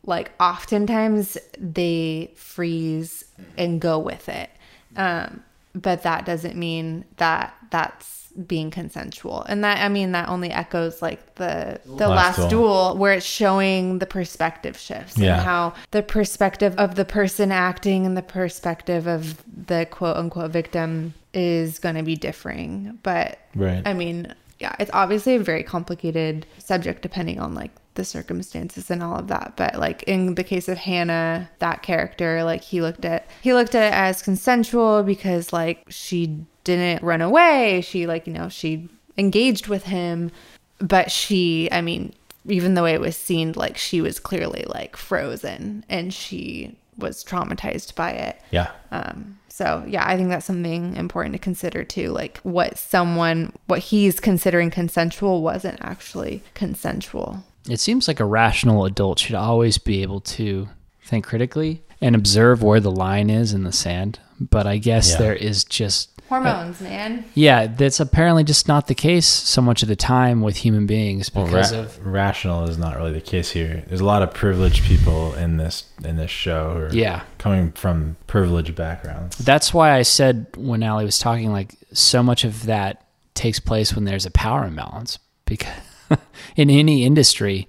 Like 0.06 0.32
oftentimes 0.40 1.38
they 1.58 2.32
freeze 2.36 3.24
and 3.58 3.82
go 3.82 3.98
with 4.00 4.30
it. 4.30 4.50
Um, 4.96 5.44
but 5.74 6.04
that 6.04 6.26
doesn't 6.26 6.58
mean 6.58 7.06
that 7.18 7.56
that's 7.70 8.21
being 8.48 8.72
consensual. 8.72 9.44
And 9.50 9.64
that 9.64 9.84
I 9.84 9.90
mean 9.90 10.12
that 10.14 10.30
only 10.30 10.52
echoes 10.52 11.02
like 11.02 11.36
the 11.36 11.80
the 11.86 12.08
Last 12.08 12.38
last, 12.40 12.50
Duel. 12.50 12.50
duel 12.50 12.98
where 12.98 13.14
it's 13.14 13.26
showing 13.26 14.00
the 14.00 14.06
perspective 14.06 14.78
shifts 14.78 15.18
Yeah. 15.18 15.36
and 15.38 15.42
how 15.46 15.74
the 15.92 16.02
perspective 16.04 16.74
of 16.78 16.96
the 16.96 17.06
person 17.06 17.52
acting 17.52 18.06
and 18.06 18.16
the 18.16 18.22
perspective 18.22 19.08
of 19.08 19.44
the 19.68 19.86
quote 19.86 20.18
unquote 20.18 20.52
victim 20.52 21.14
is 21.34 21.80
going 21.80 21.96
to 21.96 22.04
be 22.04 22.16
differing. 22.16 23.00
But 23.04 23.40
Right. 23.56 23.82
I 23.86 23.94
mean, 23.94 24.34
yeah, 24.60 24.76
it's 24.80 24.92
obviously 24.94 25.36
a 25.36 25.40
very 25.40 25.64
complicated 25.64 26.46
subject 26.58 27.02
depending 27.02 27.40
on 27.40 27.54
like 27.56 27.72
the 27.96 28.06
circumstances 28.06 28.90
and 28.90 29.04
all 29.04 29.18
of 29.18 29.28
that. 29.28 29.54
But 29.58 29.76
like 29.76 30.04
in 30.04 30.36
the 30.36 30.44
case 30.46 30.70
of 30.70 30.78
Hannah, 30.78 31.50
that 31.60 31.82
character, 31.84 32.44
like 32.44 32.62
he 32.64 32.82
looked 32.82 33.04
at 33.04 33.28
he 33.42 33.54
looked 33.54 33.76
at 33.76 33.92
it 33.92 33.94
as 33.96 34.22
consensual 34.22 35.04
because 35.04 35.52
like 35.52 35.84
she 35.90 36.46
didn't 36.64 37.04
run 37.04 37.22
away. 37.22 37.82
She 37.82 38.08
like, 38.08 38.28
you 38.28 38.34
know, 38.34 38.50
she 38.50 38.90
engaged 39.18 39.68
with 39.68 39.84
him, 39.84 40.32
but 40.80 41.12
she, 41.12 41.70
I 41.72 41.82
mean, 41.82 42.14
even 42.46 42.74
though 42.74 42.86
it 42.86 43.02
was 43.02 43.16
seen 43.16 43.54
like 43.56 43.78
she 43.78 44.02
was 44.02 44.20
clearly 44.20 44.66
like 44.68 44.96
frozen 44.96 45.86
and 45.90 46.14
she 46.14 46.76
was 46.98 47.24
traumatized 47.24 47.96
by 47.96 48.12
it. 48.12 48.42
Yeah. 48.52 48.72
Um, 48.92 49.40
so 49.48 49.84
yeah, 49.88 50.08
I 50.08 50.16
think 50.18 50.30
that's 50.30 50.46
something 50.46 50.96
important 50.96 51.34
to 51.34 51.40
consider 51.40 51.84
too. 51.84 52.10
Like 52.10 52.40
what 52.40 52.78
someone, 52.78 53.54
what 53.68 53.80
he's 53.80 54.20
considering 54.20 54.72
consensual 54.72 55.42
wasn't 55.42 55.80
actually 55.82 56.42
consensual. 56.54 57.44
It 57.70 57.80
seems 57.80 58.08
like 58.08 58.20
a 58.20 58.26
rational 58.26 58.86
adult 58.86 59.20
should 59.20 59.36
always 59.36 59.78
be 59.78 60.02
able 60.02 60.22
to 60.22 60.68
think 61.04 61.26
critically 61.26 61.84
and 62.00 62.16
observe 62.16 62.64
where 62.64 62.80
the 62.80 62.92
line 62.92 63.30
is 63.30 63.54
in 63.54 63.64
the 63.64 63.72
sand. 63.72 64.20
But 64.50 64.66
I 64.66 64.78
guess 64.78 65.12
Yeah. 65.12 65.18
there 65.18 65.36
is 65.36 65.64
just 65.64 66.10
uh, 66.18 66.36
Hormones, 66.36 66.80
man. 66.80 67.26
yeah, 67.34 67.68
that's 67.68 68.00
apparently 68.00 68.46
just 68.46 68.68
not 68.68 68.88
the 68.88 68.96
case 68.96 69.28
so 69.28 69.62
much 69.62 69.84
of 69.84 69.90
the 69.90 69.98
time 69.98 70.42
with 70.42 70.56
human 70.58 70.86
beings 70.86 71.30
Well, 71.36 71.46
because 71.46 71.74
ra- 71.74 71.80
of 71.82 72.06
rational 72.06 72.64
is 72.70 72.78
not 72.78 72.96
really 72.96 73.12
the 73.12 73.20
case 73.22 73.52
here. 73.52 73.84
There's 73.88 74.00
a 74.00 74.06
lot 74.06 74.22
of 74.22 74.34
privileged 74.34 74.84
people 74.86 75.34
in 75.36 75.58
this 75.58 75.84
in 76.06 76.16
this 76.16 76.32
show 76.32 76.74
who 76.74 76.80
are 76.80 76.90
yeah. 76.94 77.24
coming 77.38 77.74
from 77.74 78.16
privileged 78.28 78.76
backgrounds. 78.76 79.38
That's 79.38 79.74
why 79.74 79.92
I 79.92 80.04
said 80.04 80.48
when 80.56 80.84
Allie 80.84 81.06
was 81.06 81.20
talking, 81.20 81.52
like 81.52 81.76
so 81.92 82.24
much 82.24 82.46
of 82.46 82.66
that 82.66 83.06
takes 83.34 83.60
place 83.60 83.94
when 83.94 84.06
there's 84.06 84.26
a 84.26 84.32
power 84.32 84.66
imbalance. 84.66 85.20
Because 85.46 85.74
in 86.56 86.70
any 86.70 87.04
industry, 87.04 87.68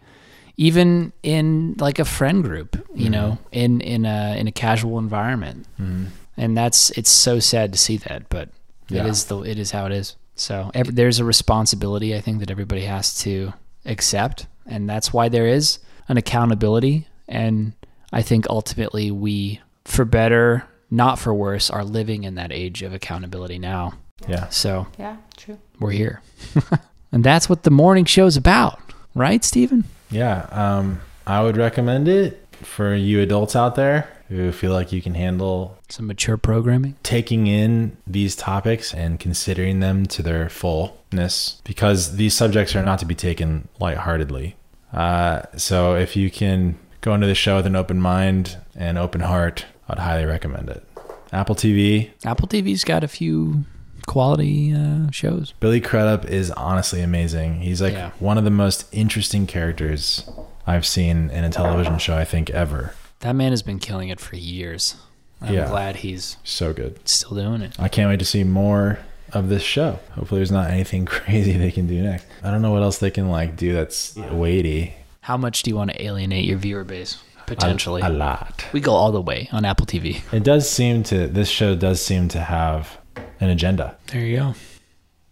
even 0.57 1.13
in 1.25 1.75
like 1.79 1.99
a 1.99 2.05
friend 2.05 2.45
group, 2.45 2.77
you 2.95 3.05
mm-hmm. 3.05 3.13
know, 3.13 3.39
in 3.51 3.81
in 3.81 4.05
a 4.07 4.37
in 4.39 4.47
a 4.47 4.53
casual 4.53 4.99
environment, 4.99 5.67
mm-hmm. 5.81 6.07
And 6.37 6.57
that's 6.57 6.90
it's 6.90 7.11
so 7.11 7.38
sad 7.40 7.73
to 7.73 7.79
see 7.79 7.97
that, 7.99 8.29
but 8.29 8.49
Yeah. 8.88 9.05
it 9.05 9.09
is 9.11 9.25
the 9.27 9.38
it 9.40 9.59
is 9.59 9.71
how 9.71 9.87
it 9.87 9.92
is. 9.92 10.16
So 10.35 10.71
ev 10.75 10.95
there's 10.95 11.18
a 11.21 11.25
responsibility 11.25 12.14
I 12.14 12.21
think 12.21 12.40
that 12.40 12.51
everybody 12.51 12.83
has 12.85 13.18
to 13.23 13.53
accept, 13.85 14.47
and 14.66 14.88
that's 14.88 15.12
why 15.12 15.29
there 15.29 15.47
is 15.47 15.79
an 16.09 16.16
accountability. 16.16 17.07
And 17.29 17.73
I 18.12 18.23
think 18.23 18.47
ultimately 18.51 19.11
we, 19.11 19.61
for 19.85 20.05
better, 20.05 20.64
not 20.90 21.18
for 21.18 21.33
worse, 21.35 21.71
are 21.71 21.85
living 21.85 22.25
in 22.25 22.35
that 22.37 22.53
age 22.53 22.83
of 22.83 22.92
accountability 22.92 23.59
now. 23.59 23.95
Yeah. 24.29 24.49
So 24.51 24.87
Yeah, 24.99 25.16
true. 25.37 25.59
we're 25.81 25.92
here, 25.92 26.21
and 27.12 27.25
that's 27.25 27.49
what 27.49 27.62
the 27.64 27.71
morning 27.71 28.05
show's 28.05 28.37
about, 28.37 28.79
right, 29.14 29.42
Stephen? 29.45 29.85
Yeah. 30.11 30.47
Um, 30.51 31.01
I 31.27 31.42
would 31.42 31.57
recommend 31.57 32.09
it 32.09 32.47
for 32.62 32.95
you 32.95 33.21
adults 33.21 33.57
out 33.57 33.75
there 33.77 34.09
who 34.37 34.53
feel 34.53 34.73
like 34.73 34.92
you 34.92 35.01
can 35.03 35.14
handle 35.14 35.77
Some 35.88 36.07
mature 36.07 36.37
programming. 36.37 36.97
taking 37.03 37.47
in 37.47 37.97
these 38.07 38.35
topics 38.35 38.92
and 38.95 39.21
considering 39.21 39.81
them 39.81 40.07
to 40.07 40.23
their 40.23 40.49
fullness 40.49 41.61
because 41.64 42.16
these 42.16 42.35
subjects 42.35 42.75
are 42.75 42.83
not 42.83 42.99
to 43.01 43.05
be 43.07 43.14
taken 43.14 43.68
lightheartedly. 43.81 44.57
Uh, 44.92 45.42
so 45.57 45.95
if 45.95 46.16
you 46.16 46.31
can 46.31 46.79
go 47.01 47.14
into 47.14 47.27
the 47.27 47.35
show 47.35 47.57
with 47.57 47.66
an 47.66 47.77
open 47.77 48.01
mind 48.01 48.57
and 48.77 48.99
open 48.99 49.21
heart, 49.23 49.64
I'd 49.88 49.99
highly 49.99 50.25
recommend 50.25 50.68
it. 50.68 50.85
Apple 51.33 51.55
TV, 51.55 52.11
Apple 52.25 52.47
TV's 52.49 52.85
got 52.85 53.03
a 53.03 53.09
few 53.09 53.64
quality 54.07 54.75
uh, 54.75 55.11
shows. 55.11 55.55
Billy 55.61 55.81
Crudup 55.81 56.25
is 56.27 56.51
honestly 56.53 57.01
amazing. 57.03 57.61
He's 57.62 57.81
like 57.81 57.95
Yeah. 57.95 58.11
one 58.18 58.37
of 58.37 58.45
the 58.45 58.51
most 58.51 58.85
interesting 58.92 59.47
characters 59.47 60.29
I've 60.66 60.87
seen 60.87 61.31
in 61.31 61.45
a 61.45 61.51
television 61.51 61.99
show, 61.99 62.16
I 62.16 62.25
think, 62.25 62.51
ever. 62.51 62.95
That 63.23 63.35
man 63.35 63.51
has 63.53 63.63
been 63.63 63.79
killing 63.81 64.09
it 64.11 64.21
for 64.21 64.37
years. 64.37 64.95
I'm 65.41 65.55
Yeah. 65.55 65.69
glad 65.69 65.97
he's 65.97 66.37
So 66.45 66.73
good. 66.73 67.01
still 67.09 67.31
doing 67.37 67.63
it. 67.63 67.73
I 67.79 67.89
can't 67.89 68.09
wait 68.09 68.19
to 68.21 68.25
see 68.25 68.45
more 68.45 68.99
of 69.33 69.49
this 69.49 69.63
show. 69.63 69.99
Hopefully, 70.15 70.39
there's 70.41 70.53
not 70.53 70.71
anything 70.71 71.05
crazy 71.17 71.53
they 71.57 71.71
can 71.73 71.87
do 71.89 72.01
next. 72.03 72.27
I 72.45 72.51
don't 72.51 72.63
know 72.63 72.71
what 72.73 72.83
else 72.83 72.99
they 72.99 73.11
can 73.11 73.29
like 73.29 73.57
do 73.57 73.73
that's 73.73 74.15
weighty. 74.17 74.95
How 75.23 75.37
much 75.37 75.63
do 75.63 75.71
you 75.71 75.77
want 75.77 75.91
to 75.93 76.03
alienate 76.03 76.45
your 76.45 76.59
viewer 76.59 76.85
base? 76.85 77.19
Potentially. 77.47 78.03
a, 78.03 78.09
a 78.09 78.11
lot. 78.11 78.65
we 78.73 78.81
go 78.81 78.93
all 78.93 79.11
the 79.13 79.21
way 79.21 79.49
on 79.53 79.65
Apple 79.65 79.85
TV. 79.85 80.23
It 80.33 80.45
does 80.45 80.69
seem 80.71 81.03
to. 81.05 81.27
This 81.27 81.49
show 81.49 81.75
does 81.75 82.01
seem 82.01 82.29
to 82.29 82.41
have 82.41 82.99
an 83.41 83.51
agenda. 83.51 83.97
There 84.09 84.21
you 84.21 84.37
go. 84.37 84.55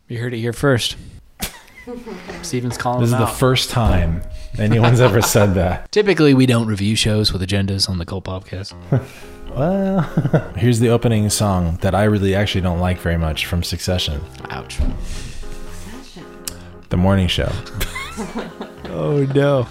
You 0.09 0.19
heard 0.19 0.35
it 0.35 0.39
here 0.41 0.53
first. 0.53 0.97
Steven's 2.43 2.77
calling 2.77 3.01
This 3.01 3.09
is 3.09 3.13
them 3.13 3.21
the 3.21 3.27
first 3.27 3.71
time 3.71 4.23
anyone's 4.59 5.01
ever 5.01 5.23
said 5.23 5.55
that. 5.55 5.91
Typically, 5.93 6.35
we 6.35 6.47
don't 6.47 6.67
review 6.67 6.97
shows 6.97 7.33
with 7.33 7.43
agendas 7.43 7.89
on 7.89 7.99
the 7.99 8.05
Cult 8.07 8.25
Podcast. 8.25 8.75
Well, 9.51 10.03
here's 10.57 10.79
the 10.79 10.91
opening 10.91 11.29
song 11.29 11.77
that 11.81 11.93
I 11.93 12.05
really 12.05 12.37
actually 12.37 12.61
don't 12.61 12.79
like 12.79 13.01
very 13.01 13.19
much 13.19 13.47
from 13.47 13.65
Succession, 13.65 14.21
Ouch. 14.49 14.79
the 16.91 16.97
morning 16.97 17.27
show. 17.27 17.51
Oh 18.85 19.27
no. 19.35 19.67